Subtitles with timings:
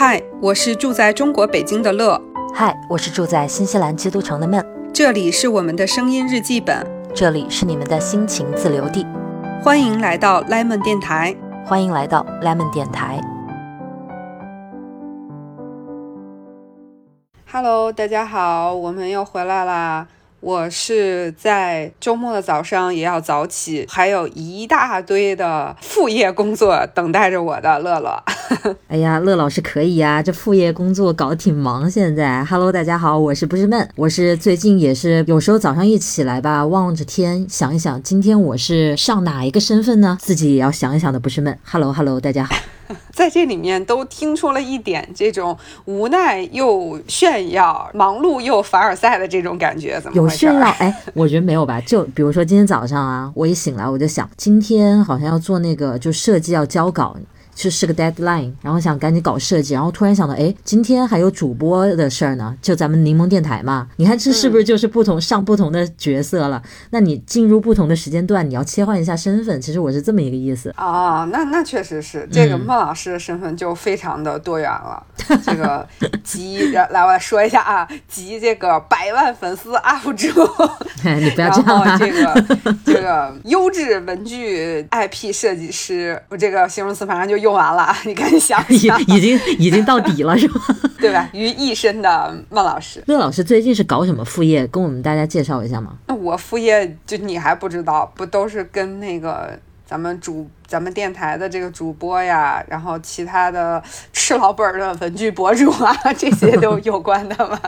[0.00, 2.22] 嗨，我是住在中国北京的乐。
[2.54, 4.64] 嗨，我是住在新西兰基督城的闷。
[4.94, 9.04] 这里是我们的声音日记本，这里是你们的心情自留地。
[9.60, 11.34] 欢迎来到 Lemon 电台，
[11.66, 13.20] 欢迎来到 Lemon 电台。
[17.50, 20.06] Hello，大家好，我们又回来啦。
[20.38, 28.22] 我是在周末的早上也要早起，还有一大堆的副业工作等待着我的乐乐。
[28.88, 31.90] 哎呀，乐老师可以呀，这副业工作搞得挺忙。
[31.90, 33.88] 现在，Hello，大家好，我是不是闷？
[33.96, 40.16] 我是最近也是有时候早上一起来吧，望着天想一想，今天我是上哪一个身份呢？
[40.20, 41.58] 自己也要想一想的，不是闷。
[41.64, 42.54] Hello，Hello，大家好。
[43.12, 45.54] 在这里面都听出了一点这种
[45.84, 50.60] 无奈又炫耀、忙碌又凡尔赛的这种感觉，怎么有炫耀？
[50.78, 51.78] 哎，我觉得没有吧。
[51.82, 57.14] 就比如说今天早上啊，我一醒来我就想，今天好像要做那个，就设计要交稿。
[57.58, 63.88] 就是个 deadline，然后想赶紧搞设计，然后突然想到，哎，今天还有主播的事儿呢，就咱们柠檬电台嘛。
[63.96, 66.62] 你看这是不是就是不同上不同的角色了？
[66.90, 69.60] 那你进入不同的时间段，你要切换一下身份。
[69.60, 71.28] 其实我是这么一个意思啊。
[71.32, 75.04] 那那确实是，这个孟老师的身份就非常的多元了。
[75.44, 75.84] 这个
[76.22, 80.28] 集来，我来说一下啊，集这个百万粉丝 UP 主，
[81.18, 81.98] 你不要这样啊。
[81.98, 82.44] 这个
[82.86, 87.58] 这个优质文具 IP 设计师，我这个形容词反正就用。
[87.58, 90.60] 完了， 你赶紧想想， 已经已经到底了是吧？
[91.00, 91.28] 对吧？
[91.32, 94.66] 于一身的孟老师，乐老师最近是搞什么副业？
[94.68, 95.94] 跟我们大家介绍一下吗？
[96.06, 99.58] 那我副业就你还不知道，不都是跟那个
[99.88, 100.46] 咱们主。
[100.68, 107.58] 咱们电台的这个主播呀，然后其他的吃老本的文具博主啊， 这些都有关的嘛。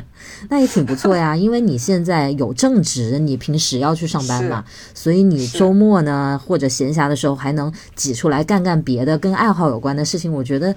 [0.50, 10.30] 那也挺不错呀，因为你现在有正职，你平时要去上班嘛，所以你周末呢或者闲暇的时候还能挤出来干干别的跟爱好有关的事情。
[10.30, 10.74] 我觉得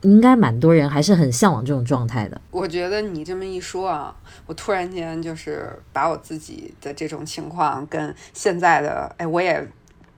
[0.00, 2.40] 应该蛮多人还是很向往这种状态的。
[2.50, 9.68] 我觉得你这么一说啊，我突然间就是把我自己的这种情况跟现在的，哎，我也。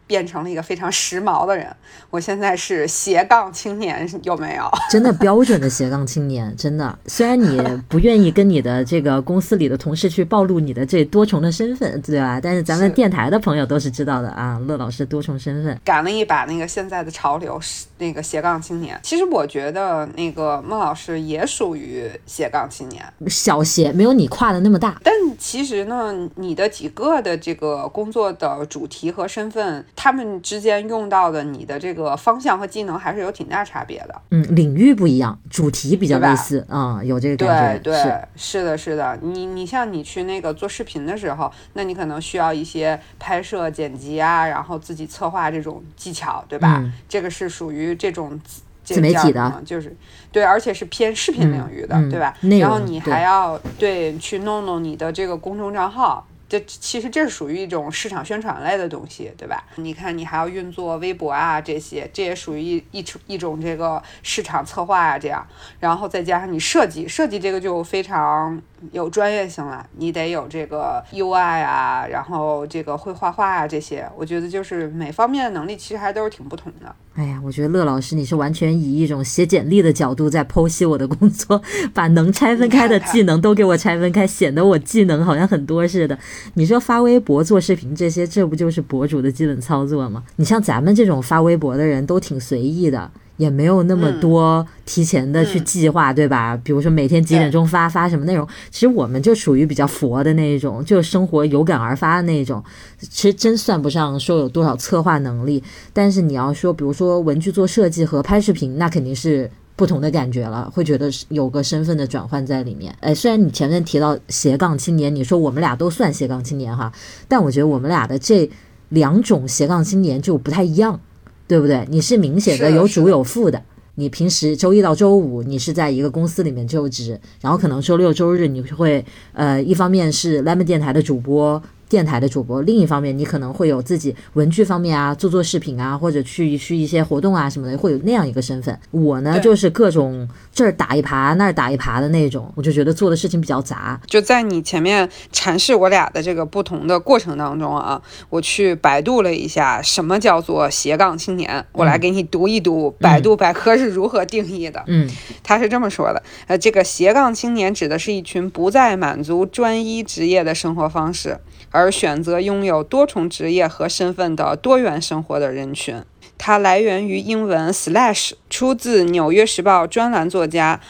[0.09, 1.69] 变成了一个非常时髦的人。
[2.11, 4.69] 我现在是斜杠青年，有没有？
[4.91, 6.99] 真的标准的斜杠青年，真的。
[7.07, 12.41] 虽然你 不愿意跟你的这个公司里的同事去暴露你的这多重的身份，对吧？
[12.43, 14.59] 但是咱们电台的朋友都是知道的啊。
[14.67, 18.99] 乐老师多重身份，赶了一把那个现在的潮流，是那个斜杠青年。
[19.03, 24.99] 其实我觉得那个孟老师也属于斜杠青年，小斜，没有你跨的那么大。
[25.05, 29.85] 但其实呢，你的几个的这个工作的主题和身份。
[30.01, 34.15] 他们之间用到的你的这个方向和技能还是有挺大差别的。
[34.31, 37.81] 嗯，领域不一样，主题比较类似啊，有这个感觉。
[37.81, 39.19] 对对，是的，是的。
[39.21, 46.81] 你你像你去那个做视频的时候，那你可能需要一些拍摄、剪辑啊，然后自己策划这种技巧，对吧？
[47.09, 48.41] 这个是属于这种
[48.85, 49.97] 自媒体的，就是
[50.31, 52.33] 对，而且是偏视频领域的，对吧？
[52.61, 56.25] 然后你还要对去弄弄你的这个公众账号。
[56.49, 59.63] 这其实这是属于一种市场宣传类的东西，对吧？
[59.77, 65.47] 你看，你还要运作微博啊，这些，这也属于一一一种这个市场策划啊，这样，
[65.79, 68.61] 然后再加上你设计，设计这个就非常。
[68.93, 76.95] 有专业性了，你得有这个 UI 啊，然后这个会画画啊，这些，我觉得就是每方面的能力其实还都是挺不同的。
[77.17, 81.61] 哎呀，我觉得乐老师你是完全以一种写简历的角度在剖析我的工作，
[81.93, 86.17] 把能拆分开的技能都给我拆分开，显得我技能好像很多似的。
[86.55, 90.23] 你说发微博、做视频这些，这不就是博主的基本操作吗？
[90.37, 93.11] 你像咱们这种发微博的人都挺随意的。
[93.39, 96.57] 也没有那么多提前的去计划，对吧？
[96.65, 102.61] 比如说每天几点钟发发什么内容，其实我们就属于比较佛的那一种，就生活有感而发的那种。
[102.99, 105.63] 其实真算不上说有多少策划能力，
[105.93, 112.95] 但是你要说，比如说文具做设计和拍视频，那肯定是不同的感觉了，会觉得有个身份的转换在里面。
[113.01, 116.93] 哎，虽然你前面提到斜杠青年，你说我们俩都算斜杠青年哈，
[117.27, 118.51] 但我觉得我们俩的这
[118.91, 121.01] 两种斜杠青年就不太一样。
[121.47, 121.87] 对不对？
[121.89, 123.63] 你是明显的有主有副的。
[123.95, 131.63] 你平时周一到周五，你是在一个公司里面就职，然后可能周六周日你会，呃，一方面是 Lemon 电台的主播。
[131.89, 138.79] 电台的主播，另一方面，你可能会有自己文具方面啊，做做视频啊，或者去去一些活动啊什么的，会有那样一个身份。
[138.91, 144.01] 我呢，就是各种这儿打一耙，那儿打一耙的那种，我就觉得做的事情比较杂。
[144.07, 154.83] 就在你前面阐释我俩的这个不同的过程当中啊，我去百度了一下什么叫做斜杠青年，我来给你读一读百度百科是如何定义的。
[154.87, 155.09] 嗯，
[155.43, 161.39] 他是这么说的：呃，这个斜杠青年指的是一群不再满足专一职业的生活方式。
[161.71, 166.03] 而选择拥有多重职业和身份的多元生活的人群，
[166.37, 170.81] 它来源于英文 slash，出自《纽约时报》专栏作家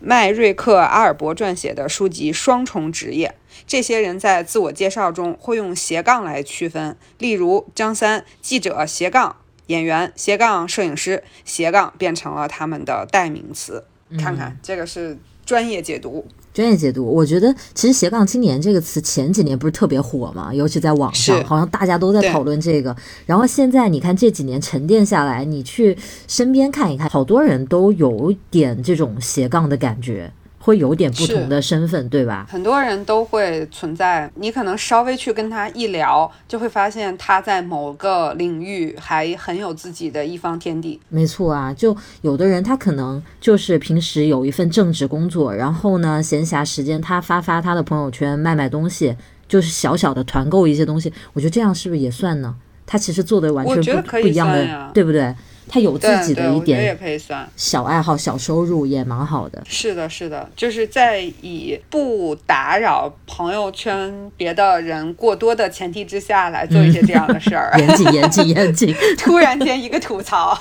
[0.00, 3.28] 麦瑞克阿尔伯撰写的书籍《双重职业》。
[3.66, 9.36] 这些人在自我介绍中会用斜杠来区分，例如张三，记者斜杠
[9.68, 13.84] 演员斜杠摄影师斜杠变成了他们的代名词。
[14.18, 16.26] 看看这个是专业解读。
[16.56, 22.96] 专业解读，我觉得其实“斜杠青年”这个词前几年不是特别火嘛，尤其在网上，好像大家都在讨论这个。
[23.26, 25.94] 然后现在你看这几年沉淀下来，你去
[26.26, 30.32] 身边看一看，好多人都有点这种斜杠的感觉。
[30.66, 32.44] 会有点不同的身份，对吧？
[32.50, 41.00] 很多人都会存在，你可能稍微去跟他一聊，就会发现他在某个领域还很有自己的一方天地。
[41.08, 49.14] 没错啊，就有的人他可能就是平时有一份正职工作，然后呢闲暇时间他发发他的朋友圈，卖卖东西，
[49.46, 51.12] 就是小小的团购一些东西。
[51.32, 52.52] 我觉得这样是不是也算呢？
[52.84, 55.32] 他其实做的完全不不一样的，对不对？
[55.68, 56.96] 他有自己的一点
[57.56, 59.62] 小爱好、小收入也蛮好的。
[59.66, 67.72] 是的，是的，就是在以不打扰朋友圈别的人过多的前提之下来做一些这样的事儿。
[67.78, 68.94] 严谨，严谨，严谨。
[69.18, 70.56] 突然间一个吐槽，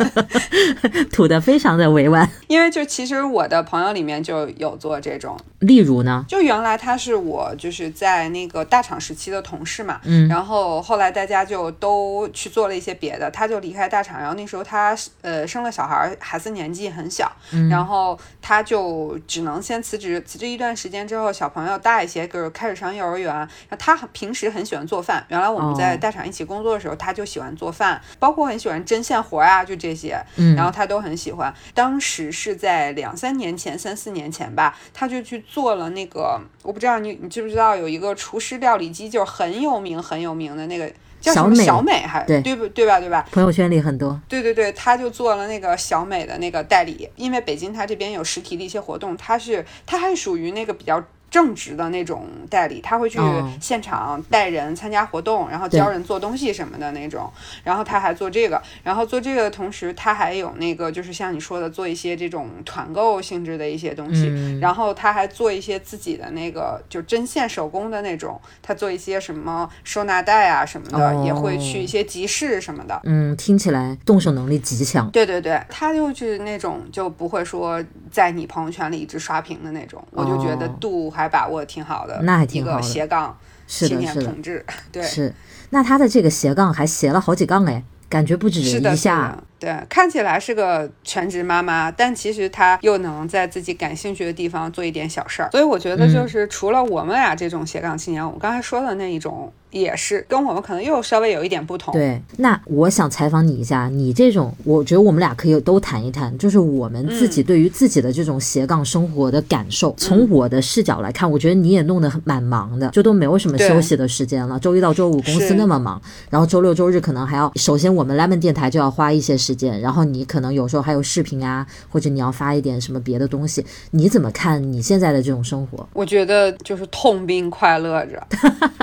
[1.14, 2.28] 吐的非常的委婉。
[2.48, 14.95] 因为就其实我的朋友里面就有做这种，例如呢，就原来他是我就是在那个大厂时期的同事嘛，嗯，然后后来大家就都去做了一些别的，他就离开大厂，然后那时候他。
[15.22, 17.32] 呃，生了小孩，孩子年纪很小，
[17.70, 20.22] 然后他就只能先辞职。
[20.26, 23.48] 辞职一段时间之后，小朋友大一些，就是开始上幼儿园。
[23.78, 30.20] 他平时很喜欢做饭，原来我们在大厂一起工作的时候，他就喜欢做饭，包括很喜欢针线活啊，就这些。
[30.56, 31.54] 然后他都很喜欢。
[31.74, 40.92] 当时是在两三年前、三四年前吧，他就去做了那个，我不知道你你知不知道，有一个厨师料理机，就是很有名很有名的那个。
[41.34, 43.00] 小美，小美还对对不对吧？
[43.00, 43.26] 对吧？
[43.32, 44.20] 朋友圈里很多。
[44.28, 51.04] 对对对，他就做了那个小美的那个代理，因为北京他这边有实体的一些活动，他是他还属于那个比较。
[51.36, 53.20] 正直的那种代理，他会去
[53.60, 57.30] 现场带人参加活动，然后教人做东西什么的那种。
[57.62, 64.32] 然后他还做这个，然后做这个的同时，他还有那个就是像你说的，做一些这种团购性质的一些东西。
[64.62, 73.02] 然后他还做一些自己的那个就针线手工的那种，他做一些什么收纳袋啊什么的，也会去一些集市什么的。
[73.04, 75.12] 嗯，听起来动手能力极强。
[75.12, 77.84] 对对对，他就是那种就不会说
[78.16, 80.04] 在你朋友圈里一直刷屏的那种。
[80.10, 81.30] 我就觉得度还。
[81.36, 82.82] 把握挺好的，那还挺好的。
[82.82, 85.34] 斜杠青年同志，对，是。
[85.72, 89.38] 那他的这个斜杠还斜了好几杠哎，感觉不止一下。
[89.66, 95.50] 对，看起来是个全职妈妈，但其实她又能在自己感兴趣的地方做一点小事儿。
[95.50, 99.52] 所以我觉得，就是除了我们俩这种斜杠青年，我们刚才说的那一种。
[99.72, 101.94] 也是跟我们可能又稍微有一点不同。
[101.94, 109.94] 对，那我想采访你一下，你这种，我觉得我们俩可以都谈一谈，就是我们自己对于自己的这种斜杠生活的感受。
[109.98, 114.58] 从我的视角来看，我觉得你也弄得蛮忙的，就都没有什么休息的时间了。
[114.62, 123.66] 周一到周五公司那么忙，然后周六周日可能还要，首先我们 Lemon 电台就要花一些时间，然后你可能有时候还有视频啊，或者你要发一点什么别的东西。
[123.92, 125.88] 你怎么看你现在的这种生活？
[125.94, 128.28] 我觉得就是痛并快乐着。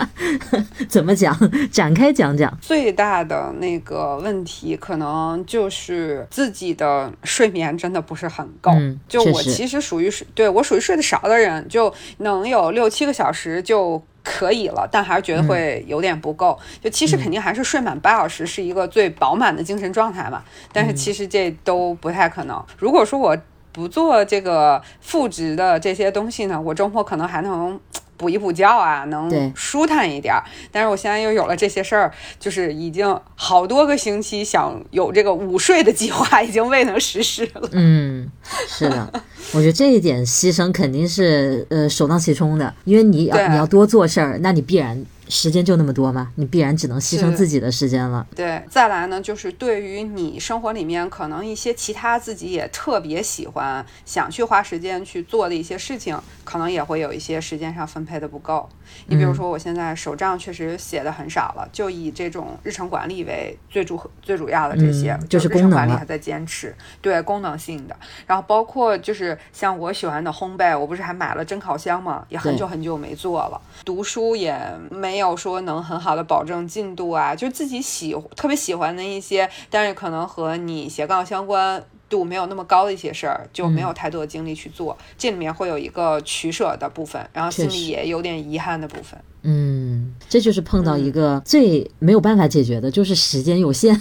[0.89, 1.37] 怎么讲？
[1.71, 2.57] 展开讲讲。
[2.61, 8.71] 最大的那个问题，可能就是自己的睡眠真的不是很够。
[9.07, 16.59] 就我其实属于睡，对我属于睡得少的人，就能有六七个小时就可以了，但还是觉得会有点不够。
[16.83, 20.43] 就其实肯定还是睡满八小时是一个最饱满的精神状态嘛。
[20.73, 22.65] 但是其实这都不太可能。
[22.79, 23.37] 如果说我
[23.73, 27.81] 不做这个副职的这些东西呢，我周末可能还能。
[28.23, 30.33] 补一补觉啊，能舒坦一点。
[30.71, 37.69] 但是我现在又有了这些事儿，就是已经好多个星期想有这个午睡的计划，已经未能实施了。
[37.73, 38.31] 嗯，
[38.69, 39.13] 是的，
[39.53, 45.05] 我觉得这一点牺牲肯定是呃首当其冲的，因为你要你要多做事儿，那你必然。
[45.29, 46.33] 时间就那么多吗？
[46.37, 48.27] 你必然只能牺牲自己的时间了。
[48.35, 58.69] 对，再来呢，就是对于你生活里面可能一些其他自己也特别喜欢、想去花时间去做的一些事情，可能也会有一些时间上分配的不够。
[59.07, 67.97] 你比如说，我现在手账确实写的很少了，就以这种日程管理为最主最主要的这些，就是日程管理还在坚持，对功能性的。
[68.27, 72.27] 然后包括就是像我喜欢的烘焙，我不是还买了蒸烤箱吗？
[72.29, 73.59] 也很久很久没做了。
[73.85, 74.55] 读书也
[74.91, 84.97] 没有说能很好的保证进度啊，就自己喜特别喜欢的一些，但是可能和你斜杠相关度没有那么高的一些事儿，就没有太多的精力去做。
[85.17, 89.19] 这里面会有一个取舍的部分，然后心里也有点遗憾的部分。
[89.45, 94.01] 嗯，这就是碰到一个最没有办法解决的，就是时间有限，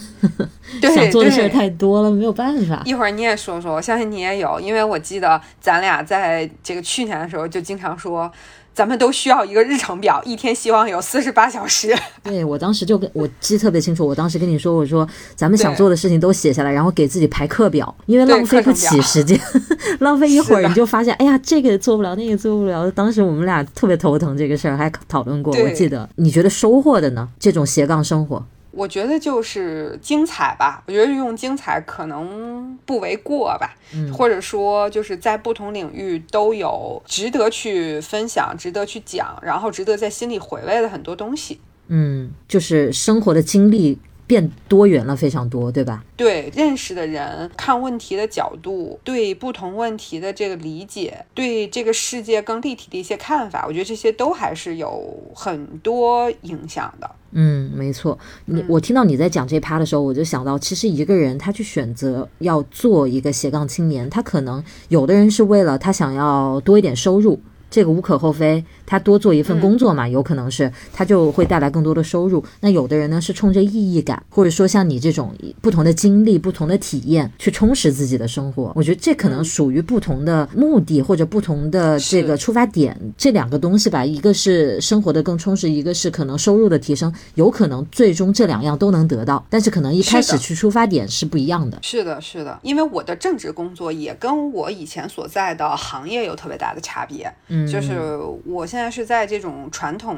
[0.79, 2.83] 对想做的事儿太多了，没有办法。
[2.85, 8.31] 一会儿你也说说，我相信你也有，因为我记得咱俩在这个去年的时候就经常说。
[8.73, 11.93] 咱们都需要一个日程表，一天希望有四十八小时。
[12.23, 19.39] 对我当时就跟我记特别清楚，我当时跟你说，我说咱们想做的事情都写下来，然后给自己排课表，因为浪费不起时间，
[19.99, 22.89] 浪费一会儿你就发现，哎呀，这个做不了，那个做不了。
[22.91, 25.53] 当时我们俩特别头疼这个事儿，还讨论过。
[25.53, 27.27] 我记得你觉得收获的呢？
[27.39, 28.45] 这种斜杠生活。
[28.71, 33.75] 我觉得就是精彩吧，我觉得用精彩可能不为过吧，
[34.13, 41.59] 或者说就是在不同领域都有值得去分享、值得去讲，然后值得在心里回味的很多东西。
[41.87, 43.99] 嗯，就是生活的经历
[44.31, 46.01] 变多元了非常多，对吧？
[46.15, 57.11] 对，认识的人、看问题的角度、对不同问题的这个理解、对这个世界更立体的一些看法，我觉得这些都还是有很多影响的。
[57.31, 58.17] 嗯，没错。
[58.45, 67.37] 你我听到你在讲这趴的时候，我就想到，其实一个人他去选择要做一个斜杠青年，他可能有的人是为了他想要多一点收入。
[67.71, 72.43] 这个无可厚非，他多做一份工作嘛，有可能是他就会带来更多的收入。
[72.59, 78.73] 那有的人呢是冲着意义感，或者说像你这种不同的经历、不同的体验去充实自己的生活。
[78.75, 91.79] 我觉得这可能属于不同的目的或者不同的这个出发点，这两个东西吧，一个是生活的更充实，一个是可能收入的提升，有可能最终这两样都能得到，但是可能一开始去出发点是不一样的。
[91.81, 97.31] 是的，是的，因为我的正职工作也跟我以前所在的行业有特别大的差别。
[97.47, 97.60] 嗯。
[97.67, 100.17] 就是我现在是在这种传统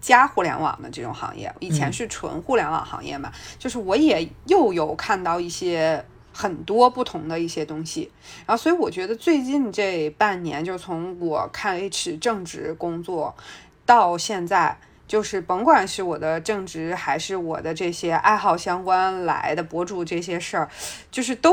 [0.00, 3.30] 加互联网的这种行业，以前是纯互联网行业嘛。
[3.58, 8.10] 就是我也又有看到一些很多不同的一些东西，
[8.46, 13.34] 然后所以我觉得最近这半年，就从我看 H 正职工作
[13.84, 14.78] 到现在。
[15.04, 20.70] 就是甭管是我的正职还是我的这些爱好相关来的博主这些事儿，
[21.10, 21.52] 就是都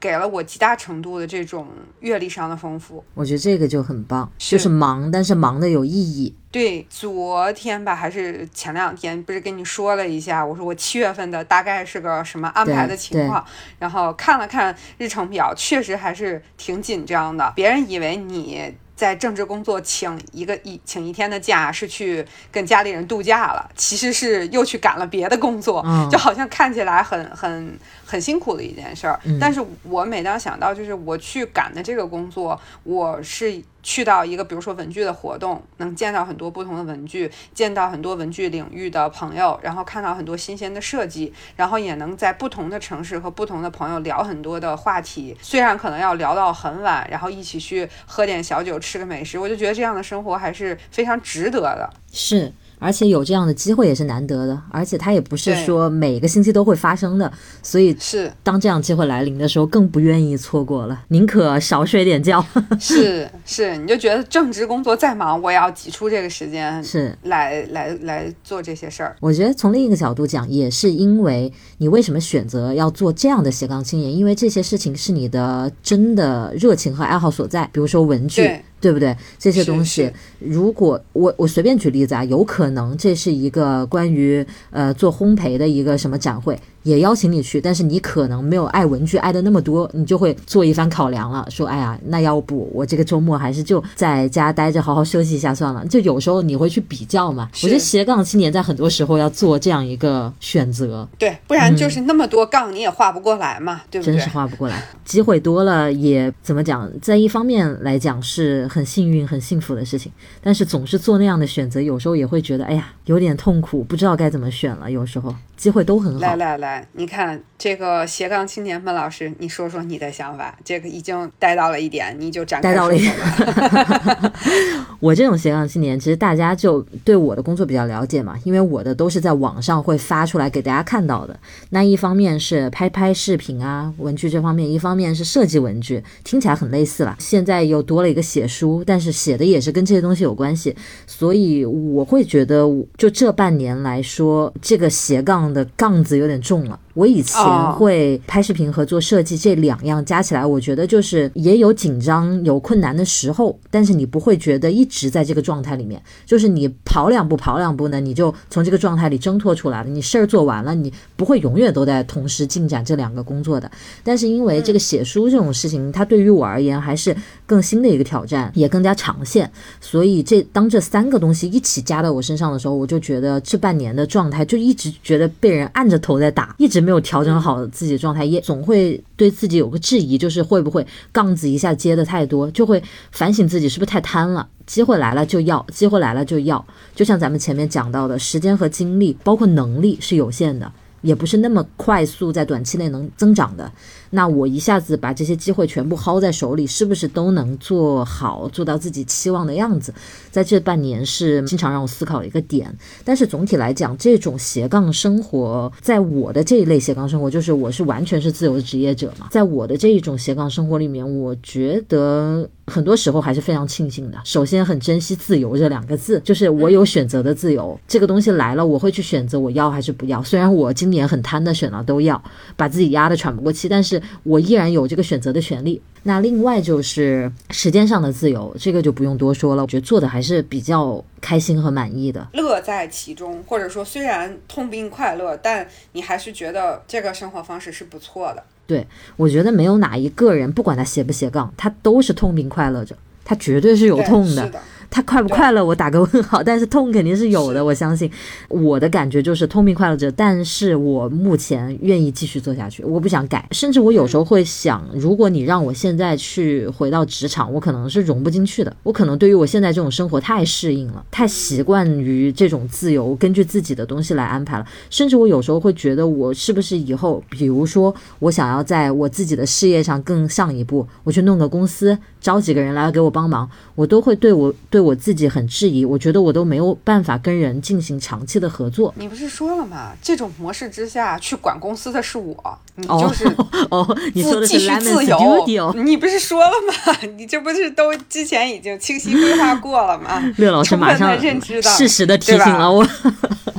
[0.00, 1.68] 给了我极大程度的这种
[2.00, 3.04] 阅历上的丰富。
[3.14, 6.34] 我觉得这个就很棒，就是忙，但是忙的有意义。
[6.50, 13.44] 对，昨天吧还是前两天，不是跟你说了一下，我说我七月份的大概是个什么安排的情况，
[13.78, 17.52] 然后看了看日程表，确实还是挺紧张的。
[17.54, 18.74] 别人以为你。
[18.98, 29.20] 在政治工作请一个一请一天的假是去跟家里人度假了，其实是又去赶了别的工作，就好像看起来很很很辛苦的一件事儿。
[29.40, 33.62] 但是我每当想到就是我去赶的这个工作，我是。
[33.82, 45.36] 去到一个比如说文具的活动，能见到很多不同的文具，见到很多文具领域的朋友，然后看到很多新鲜的设计，然后也能在不同的城市和不同的朋友聊很多的话题。
[45.40, 51.90] 虽然可能要聊到很晚，然后一起去喝点小酒，吃个美食，我就觉得这样的生活还是非常值得的。
[52.12, 52.52] 是。
[52.78, 57.30] 而且有这样的机会也是难得的，而且它也不是说每个星期都会发生的，
[57.62, 62.44] 所以是当这样机会来临的时候，更不愿意错过了，宁可少睡点觉。
[62.78, 69.16] 是是，你就觉得正职工作再忙，我也要挤出这个时间是来来来做这些事儿。
[69.20, 78.60] 我觉得从另一个角度讲，也是因为你为什么选择要做这样的斜杠青年，因为这些事情是你的真的热情和爱好所在，比如说文具。
[78.80, 79.16] 对不对？
[79.38, 86.58] 这些东西，如果我我随便举例子啊，有可能这是一个关于呃做烘焙的一个什么展会。
[86.84, 91.46] 也邀请你去，但是你可能没有爱文具爱的那么多，你就会做一番考量了。
[91.50, 95.84] 说，哎呀，那要不我这个周末还是就在家待着，好好休息一下算了。
[95.86, 97.50] 就有时候你会去比较嘛。
[97.62, 104.14] 我觉得斜杠青年在很多时候要做这样一个选择，对，不然就是那么多杠你也画不过来嘛，对不对？
[104.14, 104.82] 真是画不过来。
[105.04, 114.90] 机会多了也怎么讲，在一方面来讲是很幸运、很幸福的事情，但是总是做那样的选择，有时候也会觉得，哎呀，有点痛苦，不知道该怎么选了。
[114.90, 115.34] 有时候。
[115.58, 116.20] 机会都很好。
[116.20, 120.56] 来来来，你看这个斜杠青年们老师，你说说你的想法。
[120.64, 124.32] 这个已经带到了一点，你就展开说说。
[125.00, 131.36] 我这种斜杠青年，其实大家就对我的工作比较了解嘛，因为我的都是在网上会发出来给大家看到的。
[131.70, 137.16] 那一方面是拍拍视频啊，文具这方面；一方面是设计文具，听起来很类似了。
[137.18, 140.76] 现在又多了一个写书，书但是写的也是跟这些东西有关系。
[141.06, 145.38] 所以我会觉得，就这半年来说，这个斜杠。
[145.48, 146.78] 的杠子有点重了。
[146.98, 159.88] 我以前会拍视频和做设计这两样加起来，我觉得就是也有紧张、有困难的时候，但是你不会觉得一直在这个状态里面，就是你跑两步跑两步呢，你就从这个状态里挣脱出来了。
[159.88, 163.70] 你事儿做完了，你不会永远都在同时进展这两个工作的。
[164.02, 169.48] 但是因为这个写书这种事情，它对于我而言还是更新的一个挑战，也更加长线。
[169.80, 184.48] 所以这当这三个东西一起加到我身上的时候，我就觉得这半年的状态就一直觉得被人按着头在打，一直没有调整好自己的状态，也总会对自己有个质疑，就是会不会杠子一下接的太多，就会反省自己是不是太贪了。
[184.64, 186.64] 机会来了就要，机会来了就要，
[186.94, 190.72] 就像咱们前面讲到的，时间和精力，包括能力是有限的。
[191.02, 193.70] 也不是那么快速在短期内能增长的，
[194.10, 199.92] 那我一下子把这些机会全部薅在手里，是不是都能做好做到自己期望的样子？
[200.30, 202.74] 在这半年是经常让我思考一个点。
[203.04, 212.48] 但是总体来讲，这种斜杠生活，在我的这一类斜杠生活，就是我是完全是自由职业者嘛，在我的这一种斜杠生活里面，我觉得。
[212.68, 214.18] 很多时候还是非常庆幸的。
[214.24, 217.78] 首先，很珍惜自由这两个字，就是我有选择的自由。
[217.88, 220.22] 这个东西来了，我会去选择我要还是不要。
[220.22, 222.22] 虽然我今年很贪的选了都要，
[222.56, 225.80] 把自己压得喘不过气，但是我依然有这个选择的权利。
[226.04, 229.62] 那另外就是时间上的自由，这个就不用多说了。
[229.62, 238.42] 我觉得做的还是比较开心和满意的，乐在其中，或者说虽然痛并快乐，但你还是觉得这个生活方式是不错的。
[238.68, 242.94] 对，我觉得没有哪一个人，不管他斜不斜杠，他都是痛并快乐着，
[243.24, 244.52] 他绝对是有痛的。
[244.90, 246.42] 他快不快乐，我打个问号。
[246.42, 248.10] 但是痛肯定是有的，我相信。
[248.48, 253.46] 我的感觉就是痛并快乐着，但是我目前愿意继续做下去，我不想改。
[253.52, 258.74] 甚至我有时候会想，如果你让我现在去回到职场，我可能是融不进去的。
[258.82, 264.66] 我可能对于我现在这种生活太适应了，太习惯于这种自由，根据自己的东西来安排了。
[264.90, 274.78] 甚至我有时候会觉得，我是不是以后，比如说我想要在我自己的事业上更上一步，我去弄个公司，招几个人来给我帮忙，我都会对我对。
[274.88, 278.94] 我自己很质疑，我觉得我都没有办法跟人进行长期的合作。
[278.96, 279.92] 你不是说了吗？
[280.00, 283.26] 这种模式之下去管公司的是我，你就是
[283.70, 285.74] 哦，你说的是自由。
[285.74, 286.96] 你不是说了吗？
[287.18, 290.22] 你这不是都之前已经清晰规划过了吗？
[290.38, 291.14] 乐老师马上
[291.60, 292.86] 适时的提醒了我，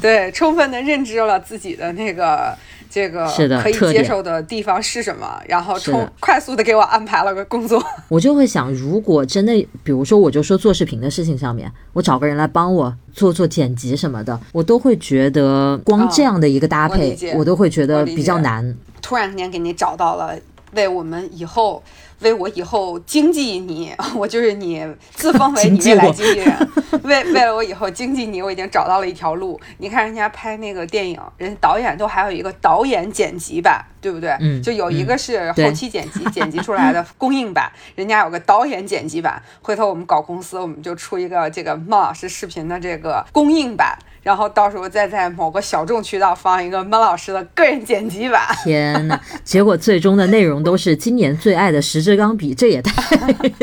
[0.01, 2.57] 对，充分的认知了自己的那个。
[2.89, 3.29] 这个
[3.61, 5.39] 可以接受的地方是什么？
[5.47, 7.83] 然后冲快速的给我安排了个工作。
[8.09, 18.75] 我就会想，如果真的，比如说，我就说做视频的事情上面，我找个人来帮我做做剪辑什么的，我都会觉得光这样的一个搭配，我都会觉得比较难。
[19.01, 20.35] 突然间给你找到了，
[20.73, 21.83] 为我们以后。
[22.19, 26.69] 为我以后经济你， 我就是你自封为你未来经纪人。
[27.03, 29.59] 为为了我以后经济你，我已经找到了一条路。
[29.77, 34.29] 你看人家拍那个电影，人导演都还有一个导演剪辑版，对不对？
[34.39, 39.41] 嗯，就有一个是后期剪辑剪辑出来的 公映版，人家有个导演剪辑版。
[39.61, 43.97] 回头我们搞公司，我们就出一个这个孟老师视频的这个公映版。
[44.21, 48.41] 然后到时候再在某个小众渠道放一个孟老师的个人剪辑版。
[48.65, 52.93] 天呐，结果最终的内容都是今年最爱的十支钢笔，这也太……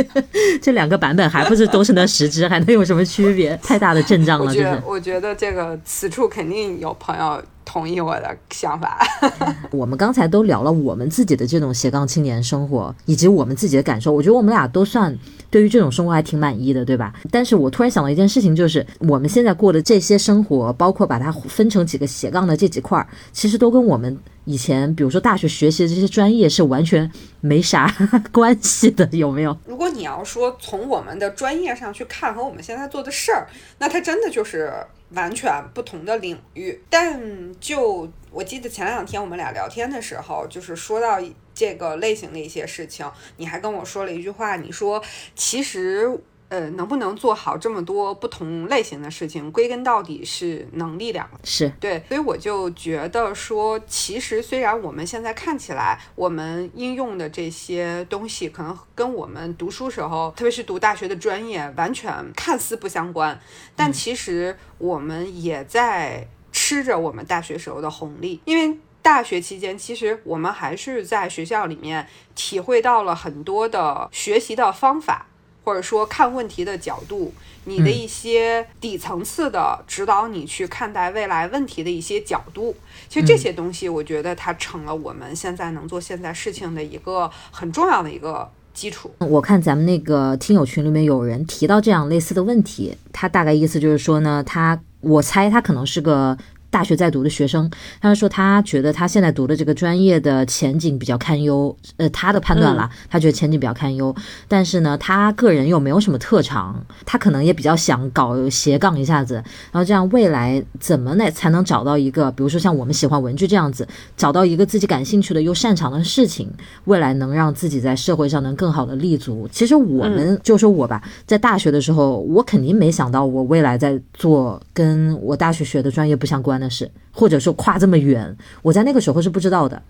[0.62, 3.54] 这两个版本还不是都是那十支，还能有什么区别？
[3.62, 4.82] 太大的阵仗了，我觉得。
[4.86, 7.40] 我觉得这个此处肯定有朋友。
[7.66, 8.98] 同意我的想法。
[9.70, 14.10] 我们刚才都聊了我们自己的这种斜杠青年生活，以及我们自己的感受。
[14.10, 15.14] 我觉得我们俩都算
[15.50, 17.12] 对于这种生活还挺满意的，对吧？
[17.30, 27.94] 但是我突然想到一件事情，就是我们现在过的这些生活，包括把它分成几个斜杠的这几块儿，其实都跟我们以前，比如说大学学习的这些专业是完全没啥
[28.32, 29.56] 关系的，有没有？
[29.66, 33.46] 如果你要说从我们的专业上去看和我们现在做的事儿，
[33.78, 34.72] 那它真的就是。
[35.10, 41.20] 完全不同的领域，但就我记得前两天我们俩聊天的时候，就是说到
[41.54, 45.00] 这个类型的一些事情，你还跟我说了一句话，你说
[45.36, 46.18] 其实。
[46.48, 51.68] 呃，能不能做好这么多不同类型的事情，归根到底是能力两个是。
[51.80, 63.40] 对，所以我就觉得说，其实虽然我们现在看起来，我们应用的这些东西可能跟我们读书时候，特别是读大学的专业，完全看似不相关，
[63.74, 75.26] 但其实我们也在吃着我们大学时候的红利，因为大学期间，其实我们还是在学校里面体会到了很多的学习的方法。
[75.66, 82.76] 或者说看问题的角度，你的一些底层次的指导你去看待未来问题的一些角度，
[83.08, 89.10] 其实这些东西，我觉得它成了我们现在能做现在事情的一个很重要的一个基础。
[89.18, 96.38] 我看咱们那个听友群里面有人提到这样类似的问题，他大概意思就是说呢，他我猜他可能是个。
[96.76, 97.70] 大学在读的学生，
[98.02, 104.14] 他说他觉得他现在读的这个专业的前景比较堪忧，呃，他的判断啦，他觉得前景比较堪忧，
[104.46, 109.36] 但是呢，他个人又没有什么特长，他可能也比较想搞斜杠一下子，
[109.72, 116.46] 然后这样未来怎么呢才能找到一个，比如说像我们喜欢文具这样子，找到一个自己感兴趣的又擅长的事情，
[116.84, 119.48] 未来能让自己在社会上能更好的立足。
[119.50, 129.82] 其实我们就说我吧，在大学的时候，我肯定没想到我未来在做跟我大学学的专业不相关的事，或者说跨这么远，我在那个时候是不知道的。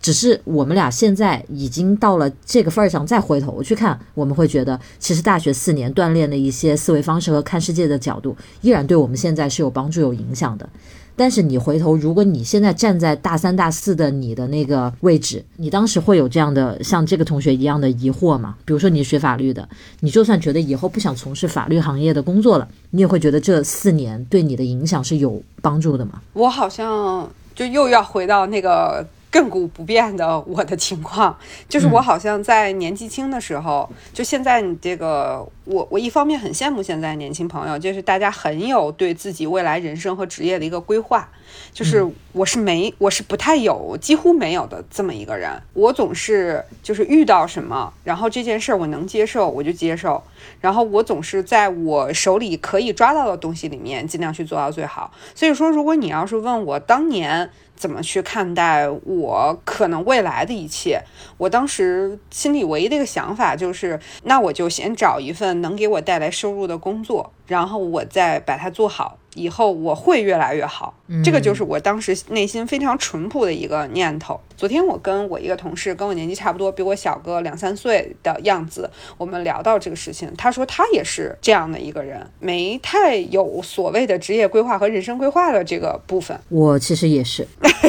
[0.00, 10.68] 只是我们俩现在已经到了这个份儿上，再回头去看，我们会觉得，其实大学四年锻炼的一些思维方式和看世界的角度，依然对我们现在是有帮助、有影响的。
[11.16, 18.56] 但是你回头，如果你现在站在大三、大四的你的那个位置，你当时会有这样的像这个同学一样的疑惑吗？
[18.64, 19.68] 比如说你学法律的，
[20.00, 26.20] 你就算觉得以后不想从事法律行业的工作了，你也会觉得这四年对你的影响是有帮助的吗？
[26.32, 29.06] 我好像就又要回到那个。
[29.34, 31.36] 亘古不变的我的情况，
[31.68, 41.28] 就是我好像在年纪轻的时候，就现在你这个我我一方面很羡慕现在年轻朋友，就是大家很有对自己未来人生和职业的一个规划，
[41.72, 50.22] 就是我是没我是不太有几乎没有的这么一个人，我总是就是遇到什么，然后这件事儿我能接受我就接受，
[50.60, 55.12] 然后我总是在我手里可以抓到的东西里面尽量去做到最好。
[55.34, 57.50] 所以说，如果你要是问我当年。
[57.76, 61.02] 怎么去看待我可能未来的一切？
[61.36, 69.18] 我当时心里唯一的一个想法就是，那我就先找一份能给我带来收入的工作，然后我再把它做好。
[69.34, 70.94] 以后我会越来越好，
[71.24, 74.40] 这个就是我当时内心非常淳朴的一个念头。
[74.56, 86.38] 昨天我跟我一个同事，跟我年纪差不多，比我小个两三岁的样子，我们聊到这个事情，他说他也是这样的一个人，没太有所谓的职业规划和人生规划的这个部分。
[86.48, 87.46] 我其实也是，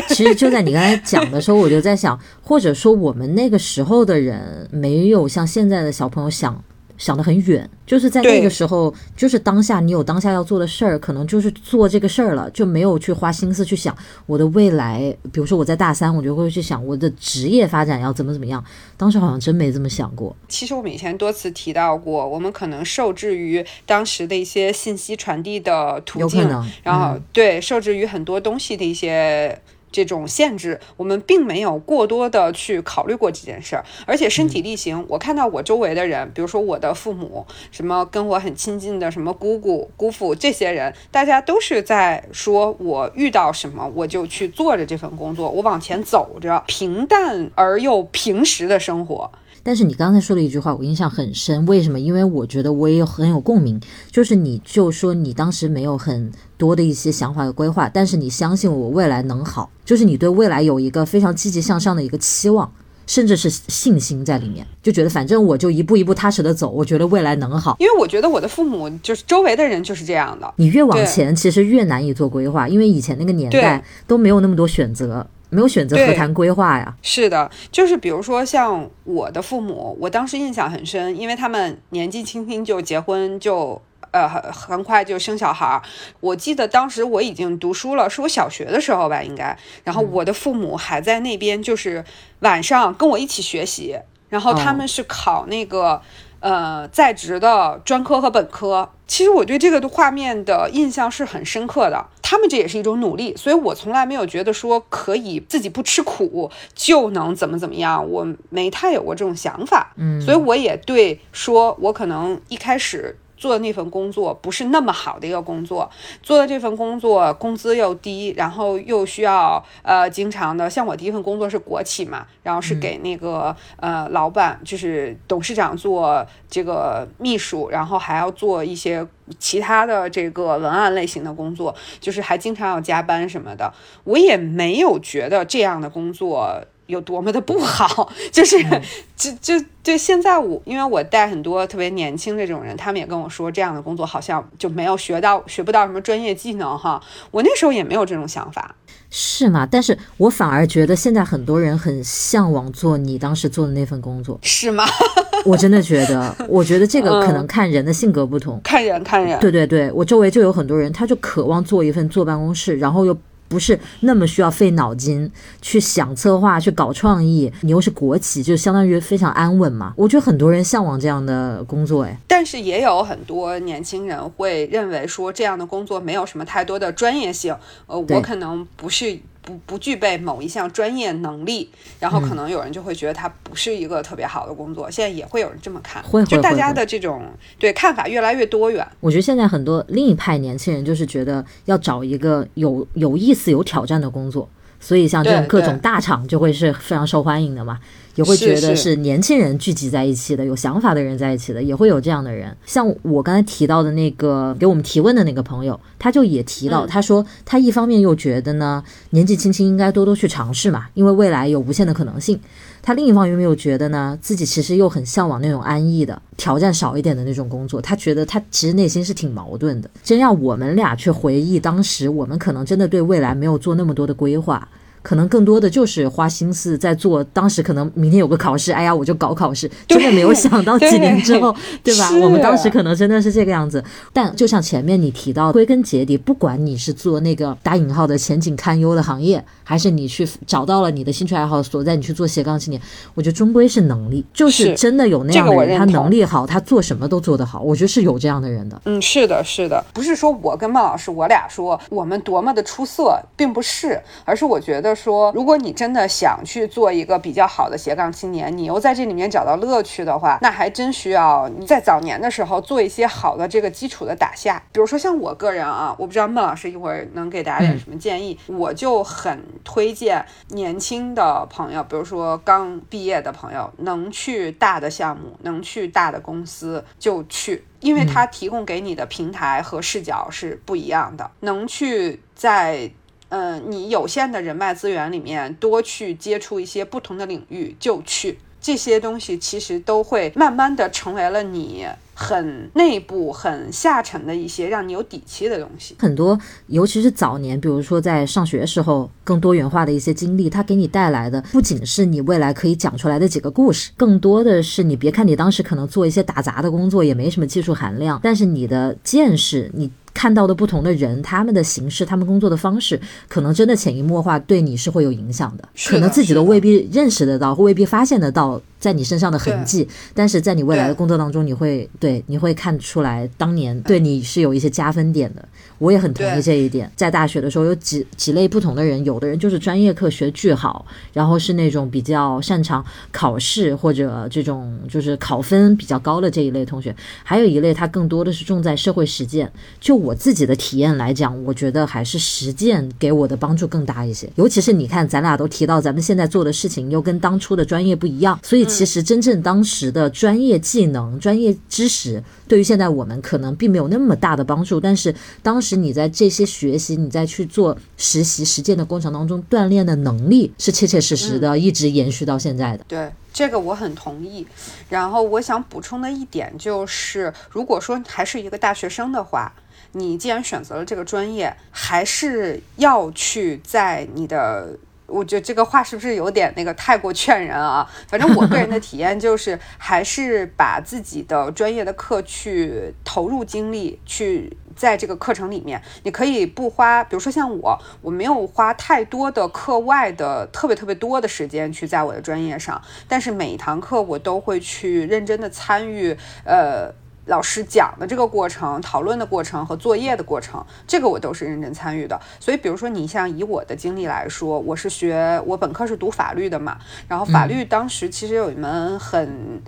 [0.10, 6.64] 其实就在你刚才讲的时候，我就在想，或者说我们那个时候的人没有像现在的小朋友想。
[6.98, 15.16] 想得很远，就是在那个时候，就是当下你有当下要做的事儿，可能就是做这个事儿了，就没有去花心思去想我的未来。
[15.32, 18.64] 比如说我在大三，我就会去想我的职业发展要怎么怎么样。
[18.98, 20.36] 当时好像真没这么想过。
[20.48, 26.50] 其实我们以前多次提到过，我们可能受制于当时的一些信息传递的途径，
[26.84, 29.60] 然后对受制于很多东西的一些。
[29.96, 35.06] 这种限制，我们并没有过多的去考虑过这件事儿，而且身体力行。
[35.08, 49.32] 我看到我周围的人，比如说我的父母，什么跟我很亲近的什么姑姑、姑父这些人，大家都是在说，我遇到什么我就去做着这份工作，我往前走着，平淡而又平实的生活。
[49.68, 51.66] 但是你刚才说的一句话，我印象很深。
[51.66, 52.00] 为什么？
[52.00, 53.82] 因为我觉得我也有很有共鸣。
[54.12, 62.72] 就是你就说你当时没有很多的一些想法和规划，但是你相信我未来能好，就是你对未来有一个非常积极向上的一个期望，
[63.08, 67.76] 甚至是信心在里面，就觉得反正我就一步一步踏实的走，我觉得未来能好。
[67.80, 70.54] 因为我觉得我的父母就是周围的人就是这样的。
[70.58, 75.26] 你越往前，其实越难以做规划，因为以前那个年代都没有那么多选择。
[75.50, 76.96] 没有选择何谈规划呀？
[77.02, 83.82] 是的，就是比如说像我的父母，我当时印象很深，因为他们年纪轻轻就结婚，就
[84.12, 85.82] 呃很很快就生小孩儿。
[86.20, 89.58] 我记得当时我已经读书了，是我小学的时候吧，应该。
[89.84, 92.04] 然后我的父母还在那边，就是
[92.40, 93.98] 晚上跟我一起学习。
[94.30, 96.02] 然后他们是考那个。
[96.42, 102.06] 呃，在职的专科和本科，其实我对这个画面的印象是很深刻的。
[102.22, 109.94] 他们这也是一种努力，所以我从来没有觉得说可以自己不吃苦就能怎么怎么样，我没太有过这种想法。
[109.98, 113.18] 嗯，所以我也对说，我可能一开始。
[113.38, 115.90] 做的那份工作不是那么好的一个工作，
[116.24, 129.06] 做的这份工作工资又低，然后又需要呃经常的，像我第一份工作是国企嘛，然后是给那个呃老板就是董事长做这个秘书，然后还要做一些
[129.40, 136.64] 其他的这个文案类型的工作，就是还经常要加班什么的，我也没有觉得这样的工作。
[136.88, 138.58] 有多么的不好，就是，
[139.16, 147.02] 就就就现在我，因为我带很多特别年轻的这种人，他们也跟我说，这样的工作好像就没有学到学不到什么专业技能哈。
[147.32, 148.76] 我那时候也没有这种想法，
[149.10, 149.68] 是吗？
[149.70, 154.84] 但是我反而觉得现在很多人很向往做你当时做的那份工作，是吗？
[155.46, 159.40] 我真的觉得，我觉得这个可能看人的性格不同，看人看人。
[159.40, 163.18] 对对对，我周围就有很多人，他就渴望做一份坐办公室，然后又。
[163.48, 165.32] 不是那么需要费脑筋
[165.62, 167.52] 去想策划、去搞创意。
[167.62, 169.94] 你又是国企，就相当于非常安稳嘛。
[169.96, 172.18] 我觉得很多人向往这样的工作，哎。
[172.28, 177.56] 但是也有很多年轻人会认为说，这样的工作没有什么太多的专业性。
[177.88, 179.20] 呃，我可能不是。
[179.46, 184.90] 不不具备某一项专业能力，然后可能有人就会觉得它不是一个特别好的工作。
[184.90, 187.22] 现在也会有人这么看，就大家的这种
[187.60, 188.86] 对看法越来越多元。
[189.00, 197.80] 我觉得现在很多另一派年轻人就是觉得要找一个有有意思、有挑战的工作，所以像这种各种大厂就会是非常受欢迎的嘛。
[198.16, 202.56] 也会觉得是年轻人聚集在一起的，有想法的人在一起的，也会有这样的人。
[202.66, 212.40] 像我刚才提到的那个给我们提问的那个朋友，他就也提到，他说他一方面又觉得呢，年纪轻轻应该多多去尝试嘛，因为未来有无限的可能性。
[212.82, 217.82] 他另一方面又觉得呢，自己其实又很向往那种安逸的、挑战少一点的那种工作。
[217.82, 219.90] 他觉得他其实内心是挺矛盾的。
[220.04, 224.68] 真让我们俩去回忆当时，我们可能真的对未来没有做那么多的规划。
[225.06, 232.10] 可能更多的就是花心思在做，当时可能明天有个考试，哎呀，我就搞考试， 真的没有想到几年之后，对吧？
[232.24, 233.84] 我们当时可能真的是这个样子。
[234.12, 242.82] 但就像前面你提到，归根结底，不管你是做那个打引号的前景堪忧的行业，还是你去找到了你的兴趣爱好所在，你去做斜杠青年，
[243.14, 247.62] 我觉得终归是能力，就是真的有那样的人，他能力好，他做什么都做得好。
[247.62, 248.82] 我觉得是有这样的人的。
[248.86, 254.95] 嗯，是的，是的，不是说我跟孟老师我俩说我们多么的出色，并不是，而是我觉得。
[254.96, 264.64] 说，如果你真的想去做一个比较好的斜杠青年，你又在这里面找到乐趣的话，那还真需要你在早年的时候做一些好的这个基础的打下。
[264.72, 282.92] 比如说像我个人啊，我不知道孟老师一会儿能给大家点什么建议，我就很推荐年轻的朋友，比如说刚毕业的朋友，能去大的项目，能去大的公司就去，因为他提供给你的平台和视角是不一样的，能去在。
[283.36, 295.98] 嗯，你有限的人脉资源里面，多去接触一些不同的领域，就去这些东西，其实都会慢慢的成为了你很内部、很下沉的一些让你有底气的东西。
[296.00, 309.92] 很多，尤其是早年，比如说在上学时候，更多元化的一些经历，它给你带来的不仅是你未来可以讲出来的几个故事，更多的是你别看你当时可能做一些打杂的工作，也没什么技术含量，但是你的见识，你。
[310.16, 315.70] 看到的不同的人，他们的形式，他们工作的方式，可能真的潜移默化对你是会有影响的。
[315.88, 319.88] 可能自己都未必认识得到，或未必发现得到在你身上的痕迹。
[320.14, 325.46] 但是在你未来的工作当中，你会对你会看出来当年对你是有一些加分点的。
[325.78, 326.90] 我也很同意这一点。
[326.96, 336.96] 在大学的时候，有几几类不同的人，有的人就是专业课学巨好，然后是那种比较擅长考试或者这种就是考分比较高的这一类同学。
[337.26, 339.52] 还有一类，他更多的是重在社会实践。
[339.82, 344.30] 就我自己的体验来讲，我觉得还是实践给我的帮助更大一些。
[344.36, 354.80] 尤其是你看，咱俩都提到咱们现在做的事情又跟当初的专业不一样，所以其实真正当时的专业技能、专业知识，对于现在我们可能并没有那么大的帮助。
[354.80, 362.86] 但是当时你在这些学习、你在去做实习实践的过程当中锻炼的能力，是切切实实的，一直延续到现在的。
[362.88, 363.10] 对。
[363.36, 364.48] 这个我很同意，
[364.88, 369.52] 然后我想补充的一点就是，如果说还是一个大学生的话，
[369.98, 374.78] 你既然选择了这个专业，还是要去在你的，
[375.08, 377.90] 我觉得这个话是不是有点那个太过劝人啊？
[378.08, 384.58] 反正我个人的体验就是，还是把自己的专业的课去投入精力去。
[384.76, 396.94] 在这个课程里面，你可以不花，比如说像我，我没有花太多的课外的特别特别多的时间去在我的专业上，但是每一堂课我都会去认真的参与，呃，
[397.26, 402.20] 老师讲的这个过程、讨论的过程和作业的过程，这个我都是认真参与的。
[402.40, 409.26] 所以，比如说你像以我的经历来说，我是学我本科是读法律的嘛，然后法律当时其实有一门很。
[409.26, 409.62] 嗯，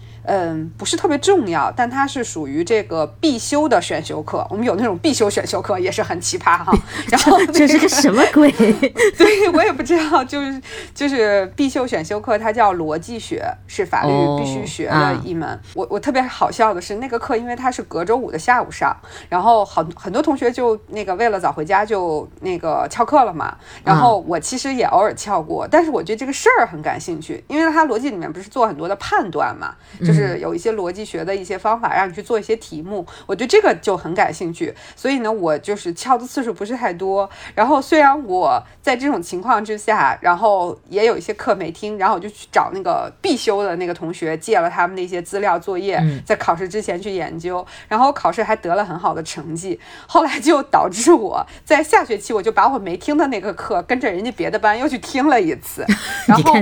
[0.78, 4.46] 不是特别重要，但它是属于这个必修的选修课。
[4.50, 6.74] 我们有那种必修选修课，也是很奇葩哈。
[7.10, 8.52] 然后这是个什么鬼？
[9.18, 10.62] 对我也不知道，就是
[10.94, 15.58] 就是必修选修课，它叫逻辑学，是法律必须学的一门。
[15.74, 18.94] 我我特别好笑的是，那个课因为它是隔周五的下午上，
[19.30, 23.56] 然后好很多同学就那个为了早回家就那个翘课了嘛。
[23.86, 30.17] 然后我其实也偶尔翘过，但是我对这个事儿很感兴趣，因为它逻辑里面不是做很多的判断嘛，就是。
[30.18, 34.74] 是有一些逻辑学的一些方法，让你去做一些题目，我对这个就很感兴趣。
[34.96, 37.30] 所以呢，我就是敲的次数不是太多。
[37.54, 49.78] 然后虽然我在这种情况之下，然后也有一些课没听，然后我就去找那个必修的那个同学借了他们那些资料作业，在考试之前去研研究，然后考试还得了很好的成绩。
[50.08, 55.86] 后来就导致我在下学期我就把我没听的那个课跟着人家别的班又去听了一次，
[56.26, 56.54] 然后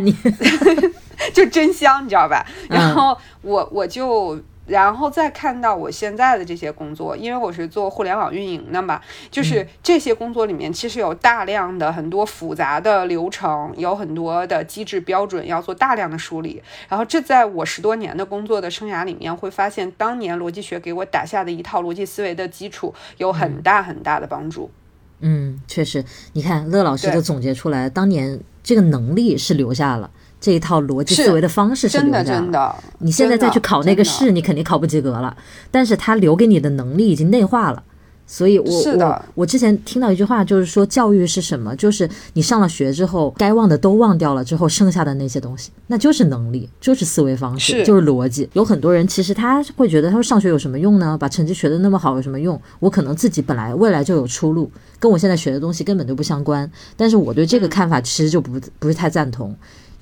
[1.33, 2.45] 就真香，你知道吧？
[2.69, 4.39] 然后我我就。
[4.67, 8.99] 然后再看到我现在的这些工作，因为我是做互联网运营的嘛，
[9.29, 16.63] 就是这些工作里面其实有大量的很多复杂的流程，有很多的机制标准要做大量的梳理。
[16.89, 24.71] 然后这在我十多年的工作的生涯里面，会发现当年逻辑学给我打下的一套逻辑思维的基础有很大很大的帮助。
[25.19, 30.09] 嗯，确实，你看乐老师都总结出来，当年这个能力是留下了。
[30.45, 32.75] 这一套逻辑思维的方式是真的，真的。
[32.99, 35.35] 你现在再去考那个试，你肯定考不及格了。
[35.71, 37.81] 但是他留给你的能力已经内化了，
[38.27, 41.75] 所以，我我我之前听到一句话，就是说教育是什么？
[41.75, 48.47] 就是你上了学之后，该忘的都忘掉了之后，剩下的那些东西，那就是能力，就是思维方式，就是逻辑。
[48.53, 51.17] 有很多人其实他会觉得，他说上学有什么用呢？
[51.19, 52.61] 把成绩学的那么好有什么用？
[52.79, 56.69] 我可能自己本来未来就有出路，跟我现在学的东西根本就不相关。
[56.95, 59.55] 但是我对这个看法其实就不不是太赞同。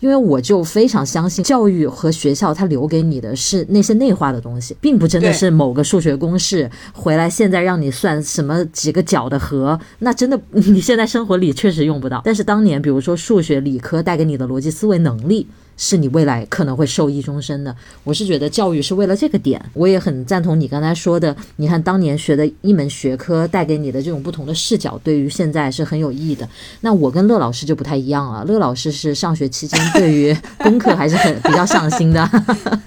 [0.03, 12.21] 因为我就非常相信，教育和学校它留给你的是那些内化的东西，并不真的是某个数学公式回来现在让你算什么几个角的和，那真的你现在生活里确实用不到。
[12.25, 15.47] 但是当年，比如说数学、理科带给你的逻辑思维能力。
[15.77, 17.75] 是你未来可能会受益终身的。
[18.03, 21.35] 我是觉得教育是为了这个点，我也很赞同你刚才说的。
[21.57, 26.47] 你看当年学的一门学科带给你的这种不同的视角，对于现在是很有意义的。
[26.81, 28.43] 那我跟乐老师就不太一样了。
[28.45, 32.29] 乐老师是上学期间对于功课还是很比较上心的，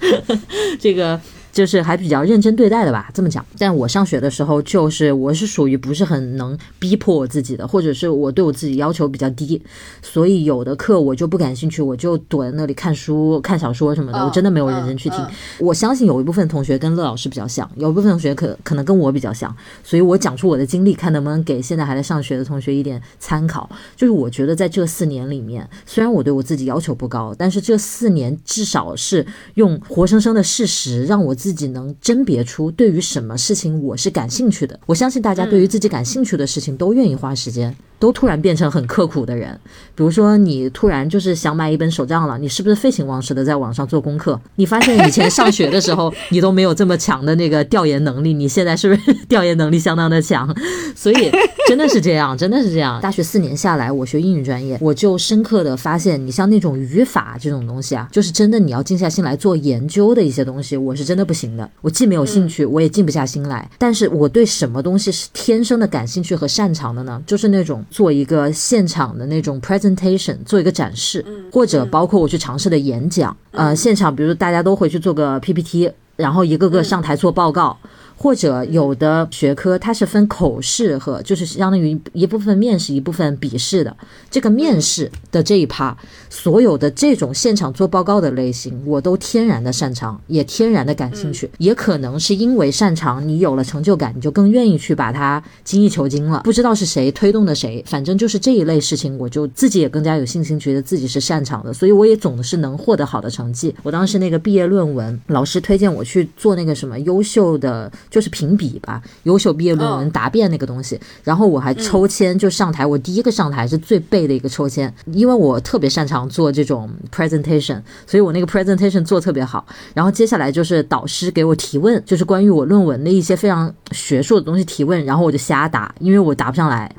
[0.79, 1.19] 这个。
[1.57, 3.43] 就是还比较认真对待的吧，这么讲。
[3.57, 9.59] 但我上学的时候，就是我是属于不是很能逼迫我自己的，或者是我对我自己要求比较低，
[10.03, 15.17] 所以有的课我就不感兴趣，我就躲在那里看书、看小说什么的，我真的没有认真去听。
[15.57, 19.51] 我相信有一部分同学跟乐老师比较像，有一部分同学可可能跟我比较像，
[19.83, 23.67] 所以我讲出我的经历，看能不能给现在还在上学的同学一点参考。
[23.95, 31.46] 就是我觉得在这四年里面，虽然我对我自己要求不高，但是这四年至少是用活生生的事实让我自。
[31.47, 37.73] 自己能甄别出对于什么事情我是感兴趣的，我相信大家对于自己感兴趣的事情都愿意花时间。
[37.99, 39.59] 都突然变成很刻苦的人，
[39.95, 44.39] 比如说你突然就是想买一本手账了，你是不是废寝忘食的在网上做功课？
[44.55, 50.55] 你发现以前上学的时候 你都没有这么强的那个调研能力，你现在是不是调研能力相当的强？
[50.95, 51.31] 所以
[51.67, 53.01] 真的是这样， 真的是这样。
[53.01, 61.67] 大学四年下来，我学英语专业，我就深刻的发现，你像那种语法这种东西啊，就是真的你要静下心来做研究的一些东西，我是真的不行的。
[61.81, 63.67] 我既没有兴趣，我也静不下心来。
[63.79, 67.19] 但是我对什么东西是天生的感兴趣和擅长的呢？
[67.25, 67.83] 就是那种。
[67.89, 77.77] 做一个现场的那种 presentation，做一个展示，或者包括我去尝试的演讲，呃，现场，比如大家都回去做个 PPT，然后一个个上台做报告。
[78.17, 83.95] 或者有的学科它是分口试和就是相当于一部分面试一部分笔试的。
[84.29, 85.95] 这个面试的这一趴，
[86.29, 91.49] 所有的这种现场做报告的类型，我都天然的擅长，也天然的感兴趣。
[91.59, 96.41] 也可能是因为擅长，你有了成就感，你就更愿意去把它精益求精了。
[96.43, 103.75] 不知道是谁推动的谁，反正就是这一类事情，我就自己也更加有信心，觉得自己是擅长的，所以我也总是能获得好的成绩。
[103.83, 107.91] 我当时那个毕业论文，老师推荐我去做那个什么优秀的。
[108.09, 119.65] 就是评比吧，优秀毕业论文答辩那个东西，然后我还抽签就上台，我第一个上台是最背的一个抽签，因为我特别擅长做这种 presentation，所以我那个 presentation 做特别好。
[119.93, 126.89] 然后接下来就是导师给我提问，就是关于我论文的一些非常学术的东西提问，然后我就瞎答，因为我答不上来，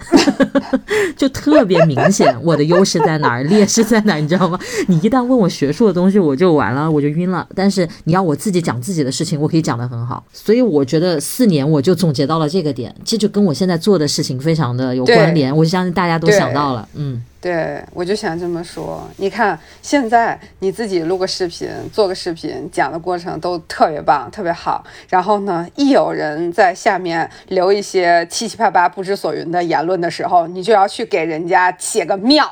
[1.17, 4.59] 就特别明显我的优势在哪儿，劣势在哪儿，你知道吗？
[4.89, 7.49] 你一旦问我学术的东西，我就完了，我就晕了。
[7.55, 10.98] 但是你要我自己讲自己的事情，我可以讲得很好，所以我觉得。
[10.99, 15.57] 觉得四年我就总结到了这个点，这就跟我现在做的事情非常的有关联。
[15.57, 17.23] 我相信大家都想到了，嗯。
[17.41, 19.09] 对，我就想这么说。
[19.17, 24.85] 你看，现在你自己录个视频，做个视频，讲的过程都特别棒，特别好。
[25.09, 32.45] 然后呢，一有人在下面留一些七七八八、不知所云的言论的时候，你就要去给人家写个妙。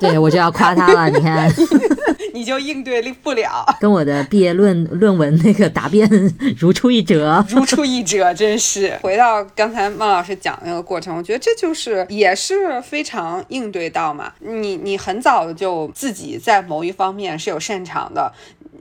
[0.00, 1.10] 对，我就要夸他了。
[1.10, 1.46] 你看，
[2.32, 6.08] 你就应对不了，跟我的毕业论论文那个答辩
[6.58, 8.98] 如出一辙，如出一辙，真是。
[9.02, 14.13] 回到刚才孟老师讲那个过程，我觉得这就是也是非常应对到。
[14.40, 18.32] 你你很早就自己在某一方面是有擅长的，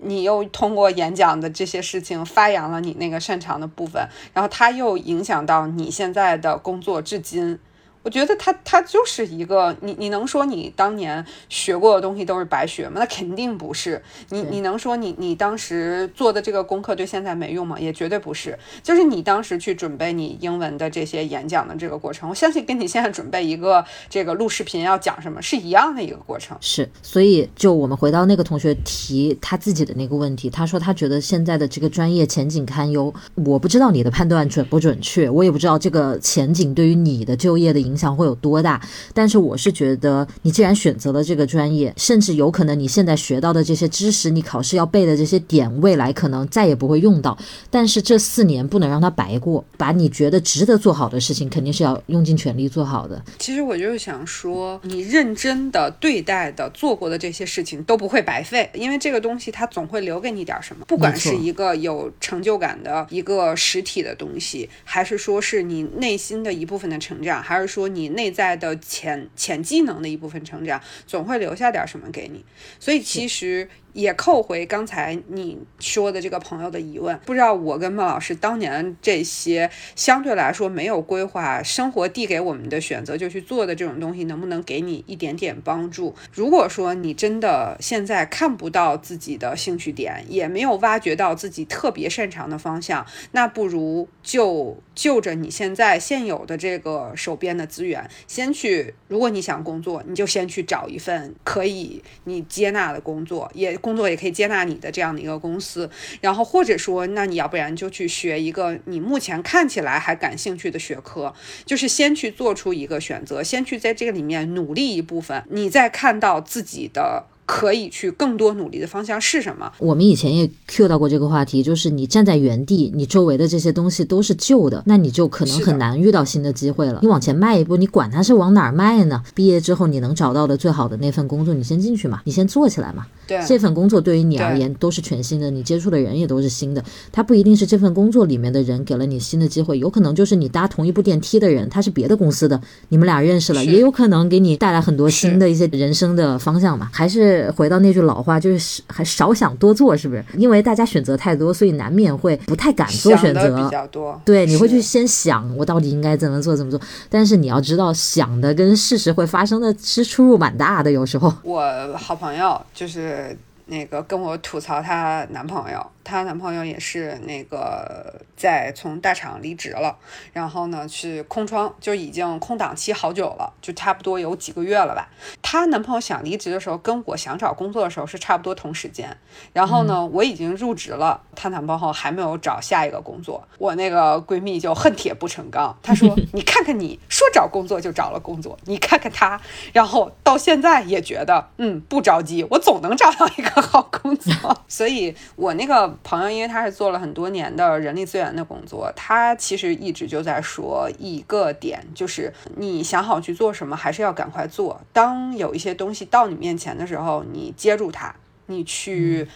[0.01, 7.59] 你又通过演讲的这些事情发扬了你那个擅长的部分，然后它又影响到你现在的工作至今。
[8.03, 12.95] 我觉得他他就是一个，你你能说你当年学过的东西都是白学吗？
[12.99, 14.01] 那肯定不是。
[14.29, 17.79] 你你能说你你当时做的这个功课对现在没用吗？
[17.79, 18.59] 也绝对不是。
[18.83, 26.57] 就是你当时去准备你英文的这些演讲的这个过程，我相信跟你现在准备一个这个录视频要讲什么是一样的一个过程。
[26.59, 33.13] 是，所以就我们回到那个同学提他自己的那个问题，他说他觉得现在的这个专业前景堪忧。
[33.45, 37.92] 我不知道你的判断准不准确，我也不知道这个前景对于你的就业的影。
[37.93, 38.81] 影响会有多大？
[39.13, 47.37] 但是我是觉得，你既然选择了这个专业，甚至有可能你现在学到的这些知识，你考试要背的这些点，未来可能再也不会用到。
[47.69, 53.23] 但是这四年不能让它白过，把你觉得值得做好的事情，肯定是要用尽全力做好的。
[53.37, 60.83] 其实我就是想说，你认真的对待的做过的这些事情都不会白费，因为这个东西它总会留给你点什么。
[60.87, 67.82] 不管是一个有成就感的一个实体的东西，还是说是你内心的一部分的成长，还是说。
[67.87, 72.43] 你内在的潜潜技能的一部分成长，总会留下点什么给你，
[72.79, 73.69] 所以其实。
[73.93, 86.15] 也扣回刚才你说的这个朋友的疑问，不知道我跟孟老师当年这些相对来说没有规划生活递给我们的选择就去做的这种东西，能不能给你一点点帮助？
[86.31, 98.95] 如果说你真的现在看不到自己的兴趣点，也没有挖掘到自己特别擅长的方向，那不如就就着你现在现有的这个手边的资源，先去。
[99.07, 103.77] 如果你想工作，你就先去找一份可以你接纳的工作，也。
[103.83, 105.89] 工作也可以接纳你的这样的一个公司，
[106.21, 111.33] 然后或者说，那你要不然就去学一个你目前看起来还感兴趣的学科，
[111.65, 117.25] 就是先去做出一个选择，先去在这个里面努力一部分，你再看到自己的。
[117.45, 119.71] 可以去更多努力的方向是什么？
[119.79, 126.99] 我们以前也 Q 到过这个话题，就是你站在原地，你周围的这些东西都是旧的，那你就可能很难遇到新的机会了。
[127.01, 129.21] 你往前迈一步，你管它是往哪儿迈呢？
[129.35, 133.05] 毕业之后你能找到的最好的那份工作，你先进去嘛，你先做起来嘛。
[133.25, 136.83] 对，这份工作对于你而言都是全新的，你接触的人也都是新的。
[137.11, 146.89] 他不一定是这份工作里面的人给了你新的机会，有可能就是你搭同一部电梯的人，他是别的公司的，你们俩认识了，也有可能给你带来很多新的一些人生的方向嘛。
[146.91, 148.13] 还是回到那句老。
[148.13, 150.23] 老话就是还少想多做，是不是？
[150.37, 153.55] 因为大家选择太多，所以难免会不太敢做选择。
[153.55, 156.79] 比较多，对，你会去先想我到底应该怎么做怎么做。
[157.09, 160.91] 但是你要知道，想的跟事实会发生的是出入蛮大的。
[160.91, 165.83] 有时候，我好朋友就是那个跟我吐槽她男朋友。
[166.03, 169.97] 她男朋友也是那个在从大厂离职了，
[170.33, 175.09] 然后呢去空窗，就已经空档期好久了，就差不多有几个月了吧。
[175.41, 179.17] 她男朋友想离职的时候，跟我想找工作的时候是差不多同时间。
[179.53, 183.47] 然后呢，我已经入职了，她男朋友还没有找下一个工作。
[183.57, 189.39] 我那个闺蜜就恨铁不成钢，她说： “你看看你说找工作就找了工作，你看看他，
[189.71, 194.33] 然后到现在也觉得嗯不着急，我总能找到一个好工作。
[194.67, 195.92] ”所以，我那个。
[196.03, 204.79] 朋友，因为他是做了很多年的人力资源的工作，他其实一直就在说一个点，就是你想好去做什么，还是要赶快做。
[204.91, 208.15] 当有一些东西到你面前的时候，你接住它，
[208.47, 209.27] 你去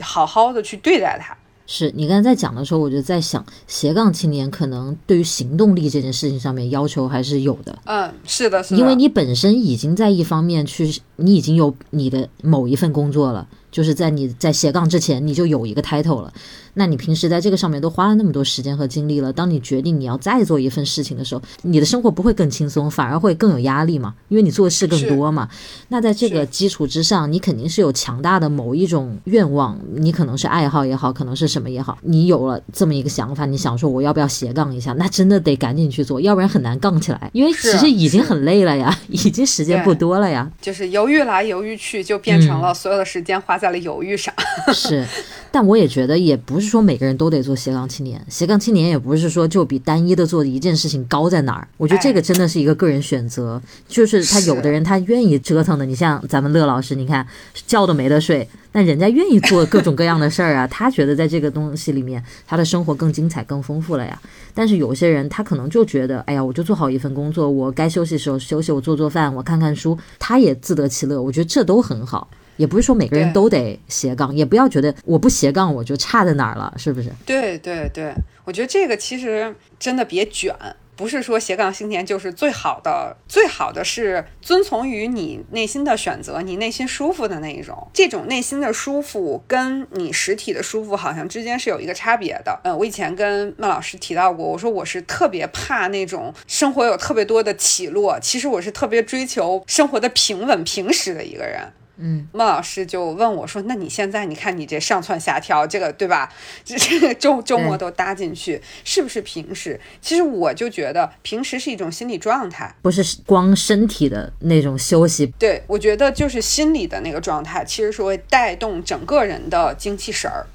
[0.00, 1.36] 好好的去对待它。
[1.70, 7.78] 是你刚才在讲的时候，我就在想，斜杠青年可能对于行动力这件事情上面要求还是有的。
[7.84, 13.46] 嗯，是的，是的，因为你本身已经在一方面去，你已经有你的某一份工作了。
[13.70, 16.32] 就是在你在斜杠之前，你就有一个 title 了。
[16.72, 24.14] 那你平时在这个上面都花了那么多时间和精力了，当你决定你要再做一份事情的时候，你的生活不会更轻松，反而会更有压力嘛？
[24.28, 25.46] 因为你做的事更多嘛。
[25.88, 34.94] 那在这个基础之上，你肯定是有强大的某一种愿望，你可能是爱好也好，可能是什么也好，你有了这么一个想法，你想说我要不要斜杠一下？
[34.94, 37.30] 那真的得赶紧去做，要不然很难杠起来。
[37.34, 40.50] 因为其实已经很累了呀，已经时间不多了呀。
[40.62, 44.32] 就是犹豫来犹豫去，就变成了所有的时间花在了犹豫上。
[44.74, 45.02] 是。
[45.50, 48.24] 但我也觉得，也不是说每个人都得做斜杠青年。
[48.28, 51.66] 斜杠青年也不是说就比单一的做一件事情高在哪儿。
[51.76, 55.86] 我觉得这个真的是一个个人选择，就是他有的人他愿意折腾的。
[55.86, 57.26] 你像咱们乐老师，你看
[57.66, 60.66] 觉都没得睡，但人家愿意做各种各样的事儿啊。
[60.70, 64.20] 他觉得在这个东西里面，他的生活更精彩、更丰富了呀。
[64.54, 71.20] 但是有些人他可能就觉得，哎呀，我就做好一份工作，我该休息的时候休息，我做做饭，我看看书，他也自得其乐。
[71.20, 72.28] 我觉得这都很好。
[72.58, 77.10] 也不是说每个人都得斜杠，也不要觉得我不斜杠我就差在哪儿了，是不是？
[77.24, 78.12] 对对对，
[78.44, 80.54] 我觉得这个其实真的别卷。
[80.94, 87.86] 不是说斜杠青年就是最好的，最好的是遵从于你内心的选择，你内心舒服的那一种。
[87.94, 92.58] 这种内心的舒服跟你实体的舒服好像之间是有一个差别的。
[92.64, 101.60] 嗯，我以前跟孟老师提到过，我说我是特别怕那种生活有特别多的起落，其实我是特别追求生活的平稳平实的一个人。
[101.98, 106.32] 嗯，孟老师就问我说：“那你现在你看你这上蹿下跳，这个对吧？
[106.64, 109.80] 这这个周周末都搭进去，是不是平时？
[110.00, 115.26] 其实我就觉得平时是一种心理状态，不是光身体的那种休息。
[115.38, 120.46] 对我觉得就是心理的那个状态，其实是会带动整个人的精气神儿。”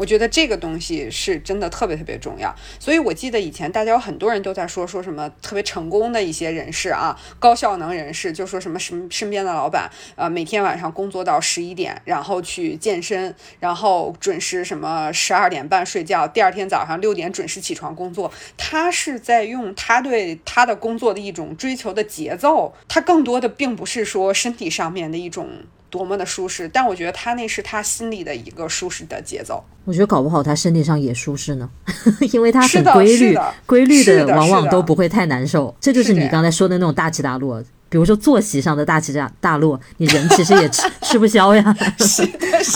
[0.00, 18.32] 我觉得这个东西是真的特别特别重要，所以我记得以前大家有很多人都在说说什么特别成功的一些人士啊，高效能人士，就说什么什身边的老板，呃，每天晚上工作到十一点，然后去健身，然后准时什么十二点半睡觉，第二天早上六点准时起床工作。
[18.56, 25.50] 他是在用他对他的工作的一种追求的节奏，他更多的并不是说身体上面的一种。
[25.90, 29.62] 多么的舒适，但我觉得他那是他心里的一个舒适的节奏。
[29.84, 31.68] 我觉得搞不好他身体上也舒适呢，
[32.32, 33.36] 因为他很规律，
[33.66, 35.74] 规律的往往都不会太难受。
[35.80, 41.76] 这就是你刚才说的那种大起大落，比如说作息上的大起大大落，你人其实也吃 吃不消呀。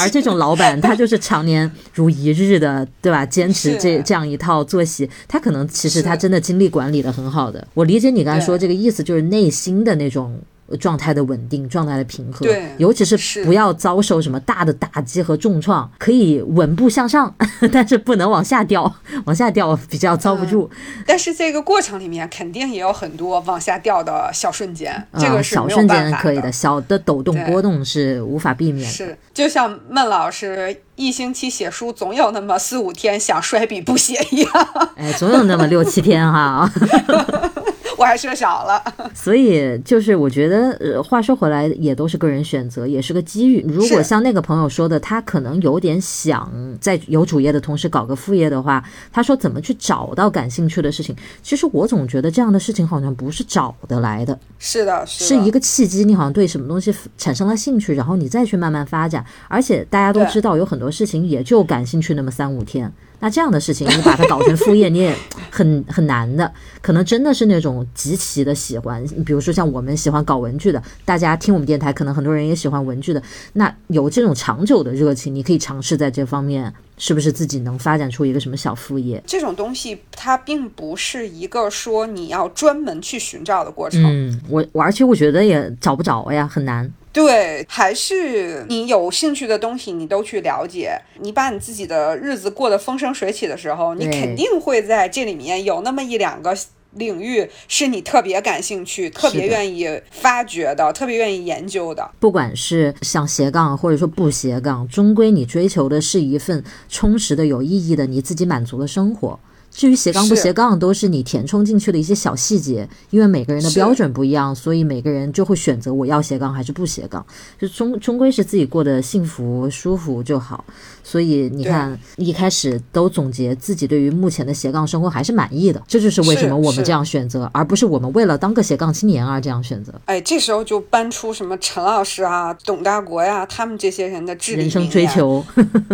[0.01, 3.25] 而这种老板，他就是常年如一日的，对吧？
[3.25, 7.65] 坚持这这样一套作息，他可能其实他真的精力管理的很好的。
[7.75, 10.41] 我理解你刚才说这个意思，就是内心的那种。
[10.81, 17.35] 状态的稳定，状态的平和，对，尤其是不要遭受什么大的打击和重创，可以稳步向上，
[17.73, 18.93] 但是不能往下掉，
[19.27, 20.71] 往下掉比较遭不住。
[21.07, 28.91] 但是这个过程里面肯定也有很多往下掉的小瞬间，这个小瞬间可以的，小的抖动波动是无法避免的。
[28.91, 34.51] 是，就像孟老师一星期写书，总有那么四五天想摔笔不写一样。
[34.97, 36.71] 哎，总有那么六七天哈。
[37.99, 38.83] 我还设少了，
[39.15, 43.65] 所以就是我觉得，呃，话说回来，也都是个人选择，也是个机遇。
[43.69, 48.83] 如果像那个朋友说的，他可能有点想在有主业的同时搞个副业的话，
[49.13, 51.15] 他说怎么去找到感兴趣的事情？
[51.43, 56.05] 其实我总觉得这样的事情好像不是找得来的，是的，是一个契机。
[56.05, 59.25] 你好像对什么东西产生了兴趣，然后你再去慢慢发展。
[59.49, 62.93] 而且大家都知道，有很多事情也就感兴趣那么三五天。
[63.25, 65.17] 那这样的事情，你把它搞成副业，你也
[65.51, 66.53] 很 很难的。
[66.83, 73.23] 可能真的是那种极其的喜欢，比如说像我们喜欢搞文具的，大家听我们电台，可能很多人也喜欢文具的。
[73.55, 79.23] 那有这种长久的热情，你可以尝试在这方面，是不是自己能发展出一个什么小副业？
[79.27, 84.03] 这种东西它并不是一个说你要专门去寻找的过程。
[84.05, 86.93] 嗯，我我而且我觉得也找不着呀，很难。
[87.15, 91.01] 对，还是你有兴趣的东西，你都去了解。
[91.21, 96.55] 你把你自己的日子过得风生水起的时候，你肯定会在这里面有那么一两个
[96.95, 102.11] 领域是你特别感兴趣、特别愿意发掘的、特别愿意研究的。
[102.19, 109.39] 不管是想斜杠，或者说不斜杠，终归你追求的是一份充实的、有意义的、你自己满足的生活。
[109.75, 117.27] 至于斜杠不斜杠，都是你填充进去的一些小细节，因为每个人的标准不一样，所以每个人就会选择我要斜杠还是不斜杠，
[117.61, 120.65] 就终终归是自己过得幸福舒服就好。
[121.03, 129.93] 所以你看，一开始都总结自己对于目前的斜杠生活还是满意的，这就是为什么我们这样选择，而不是我们为了当个斜杠青年而这样选择。
[130.05, 135.45] 哎，这时候就搬出什么陈老师啊、董大国呀，他们这些人的智人生追求，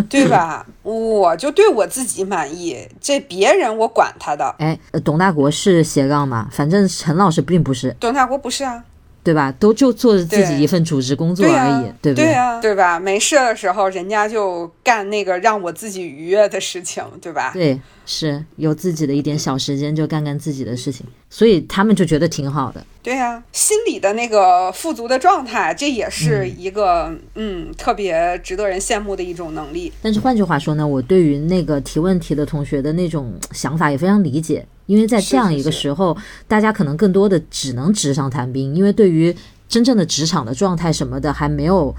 [0.09, 0.67] 对吧？
[0.83, 4.55] 我就对我自己满意，这别人我管他的。
[4.59, 6.49] 哎，董大国是斜杠吗？
[6.51, 8.85] 反正陈老师并不是，董大国不是啊。
[9.23, 9.53] 对吧？
[9.61, 12.25] 都就做着自己一份主职工作而已，对不对？
[12.25, 12.99] 对呀，对吧？
[12.99, 17.51] 没事的时候，人家就干那个让我自己愉悦的事情，对吧？
[17.53, 17.79] 对，
[18.11, 22.85] 是有自己的一点小时间，就干干自己的事情，所以他们就觉得挺好的。
[23.01, 29.93] 对呀，心里的那个富足的状态，这也是一个嗯特别值得人羡慕的一种能力。
[30.03, 34.67] 但是换句话说呢，我对于那个提问题的同学的那种想法也非常理解。
[34.87, 36.17] 因为在这样一个时候，
[36.49, 39.33] 大家可能更多的只能纸上谈兵，因为对于
[39.69, 41.95] 真正的职场的状态什么的还没有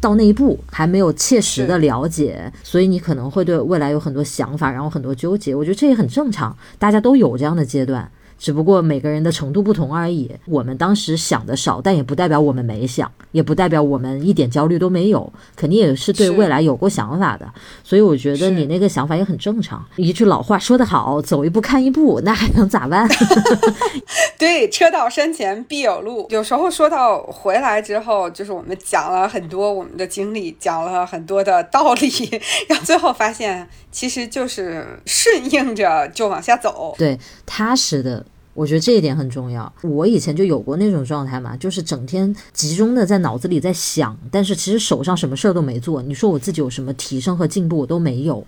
[0.00, 5.54] 到那一步，还没有切实的了解，所以你可能会对未来有很多想法，然后很多纠结。
[5.54, 8.10] 我觉得这也很正常，大家都有这样的阶段。
[8.38, 10.30] 只不过每个人的程度不同而已。
[10.46, 15.32] 我们当时想的少，但也不代表我们没想，也不代表我们一点焦虑都没有。
[15.54, 17.50] 肯定也是对未来有过想法的。
[17.82, 19.84] 所以我觉得你那个想法也很正常。
[19.96, 23.08] 一句老话说得好，走一步看一步，那还能咋办？
[24.38, 26.26] 对，车到山前必有路。
[26.28, 32.10] 有时候说到回来之后，就是我们讲了很多我们的经历，讲了很多的道理，
[32.68, 36.94] 然后最后发现，其实就是顺应着就往下走。
[36.98, 38.25] 对，踏实的。
[38.56, 39.72] 我觉得这一点很重要。
[39.82, 46.02] 我以前就有过那种状态嘛，就是整天集中的在脑子里在想，但是其实手上什么事儿都没做。
[46.02, 48.44] 你说我自己有什么提升和进步，我都没有。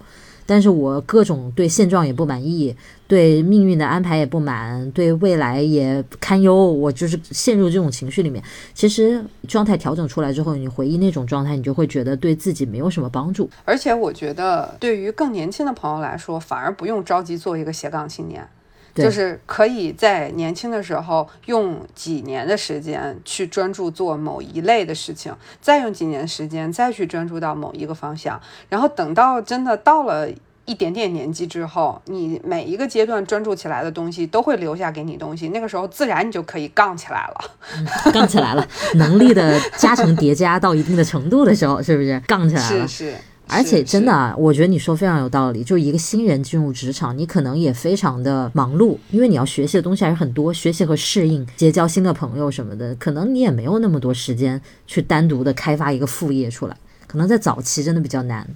[0.47, 2.75] 但是我各种对现状也不满意，
[3.07, 6.73] 对命运的安排也不满，对未来也堪忧。
[6.73, 8.43] 我就是陷入这种情绪里面。
[8.73, 13.51] 其实状态调整出来之后，你回忆那种状态，你就会觉得对自己没有什么帮助。
[13.67, 18.49] 而且我觉得，对于更年轻的朋友来说，反而不用着急做一个斜杠青年。
[19.05, 30.29] 就是可以在年轻的时候用几年的时间去专注做某一类的事情，再用几年时间再去专注到某一个方向，然后等到真的到了
[30.65, 37.51] 一点点年纪之后，你每一个阶段专注起来的东西都会留下给你东西，那个时候自然你就可以杠起来了，
[38.13, 42.21] 杠起来了，能力的加成叠加到一定的程度的时候，是不是？
[42.27, 42.87] 杠起来了？
[42.87, 43.15] 是是。
[43.49, 45.65] 而且真的啊，我觉得你说非常有道理。
[45.65, 56.77] 就一个新人进入职场，你可能也非常的忙碌，因为你要学习的东西还是很多，学习和适应、结交新的朋友什么的，可能你也没有那么多时间去单独的开发一个副业出来。
[57.07, 58.47] 可能在早期真的比较难，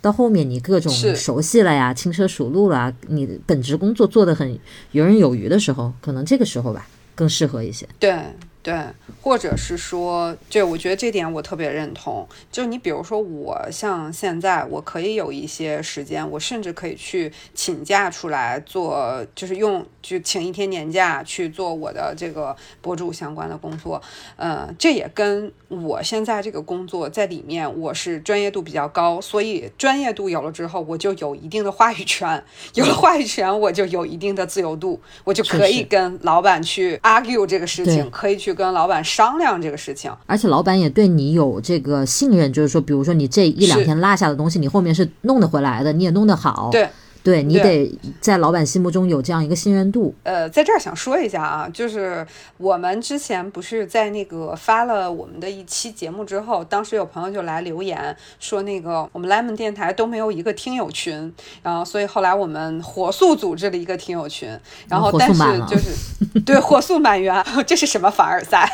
[0.00, 4.58] 到后面你各种熟悉了呀，轻车熟路了，你本职工作做得很
[4.90, 7.88] 游刃有余的时候，可能这个时候吧更适合一些。
[7.98, 8.14] 对。
[8.62, 8.72] 对，
[9.20, 12.24] 或者是说，就我觉得这点我特别认同。
[12.52, 24.00] 就你比如说，我像现在，我可以有一些时间，我甚至可以去请假出来做，就是用就请一天年假去做我的这个博主相关的工作。
[24.36, 32.40] 呃，这也跟我现在这个工作在里面，我是专业度比较高，所以专业度有了之后，我就有一定的话语权。
[32.74, 38.51] 有了话语权，我就有一定的自由度，我就可以跟老板去 argue 这个事情，可以去。
[38.54, 46.68] 跟老板商量这个事情，而且老板也对你有这个信任，就是说，比如说你这一两天落下的东西，你后面是弄得回来的，你也弄得好。
[46.72, 46.88] 对。
[47.22, 50.12] 对你得在老板心目中有这样一个信任度。
[50.24, 64.48] 呃，在这儿想说一下啊，就是我们之前不是在那个发了我们的一期节目之后，当时有朋友就来留言说，那个我们 lemon 电台都没有一个听友群，然后所以后来我们火速组织了一个听友群，
[64.88, 68.68] 然后但是就是对火速满员，这是什么凡尔赛？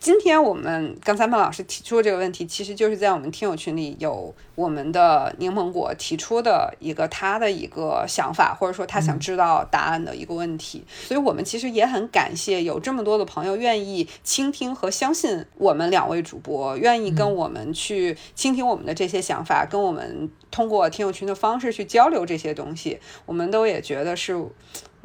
[0.00, 7.83] 今天我们刚才孟老师提出这个问题，其实就是在我们听友群里有我们的柠檬果提出的一个他的一个。
[7.84, 24.34] 个想法，或者说他想知道答案的一个问题，所以我们其实也很感谢有这么多的朋友愿意倾听和相信我们两位主播，愿意跟我们去倾听我们的这些想法，跟我们通过听友群的方式去交流这些东西，我们都也觉得是。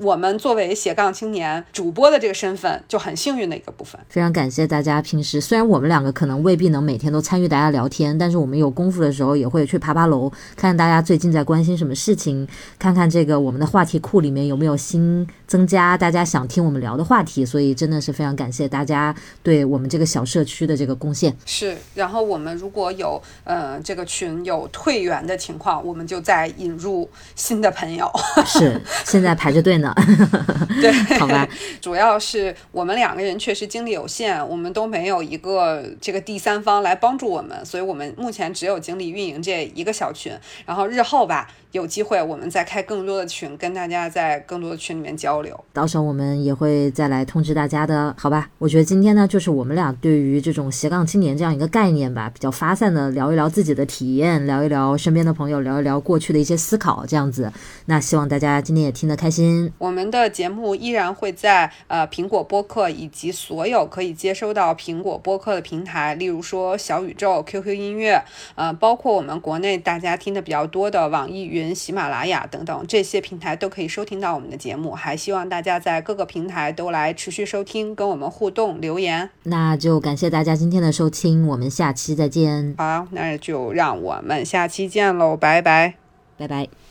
[0.01, 5.01] 我们作为斜杠青年主播的这个身份就很幸运的一个部分，非常感谢大家。
[5.01, 12.47] 平时虽然我们两个可能未必能每天都参与大家聊天，但是我们有功夫的时候也会去爬爬楼，看看大家最近在关心什么事情，
[12.77, 17.45] 看看这个我们的话题库里面有没有新增加大家想听我们聊的话题。
[17.45, 21.35] 所以真的是非常感谢大家对我们这个小社区的这个贡献。
[21.45, 28.09] 是，然后我们如果有呃这个群有退员的情况，我们就再引入新的朋友。
[28.45, 30.65] 是，现在排着队呢。
[30.81, 31.47] 对， 好吧，
[31.81, 40.31] 主要是我们两个人确实精力有限，我们都没有一个这个第三方来帮助我们，所以我们目前只有精力运营这一个小群，
[40.65, 41.49] 然后日后吧。
[41.71, 45.63] 有机会，我们再开更多的群，跟大家在更多的群里面交流。
[45.71, 48.49] 到时候我们也会再来通知大家的，好吧？
[48.57, 57.51] 我觉得今天呢，就是我们俩对于这种斜杠青年这样一个概念吧，比较发散的聊一聊自己的体验，聊一聊身边的朋友，聊一聊过去的一些思考，这样子。
[57.85, 59.71] 那希望大家今天也听得开心。
[59.77, 68.19] 我们的节目依然会在呃苹果播客以及所有可以接收到苹果播客的平台，例如说小宇宙、QQ 音乐，
[68.55, 71.58] 呃，包括我们国内大家听的比较多的网易云。
[71.59, 79.29] 云、喜马拉雅等等这些平台都可以收听到我们的节目，还希望大家在各个平台都来持续收听，跟我们互动留言。
[79.43, 82.73] 那就感谢大家今天的收听，我们下期再见。
[82.77, 85.95] 好，那就让我们下期见喽，拜拜，
[86.37, 86.88] 拜拜。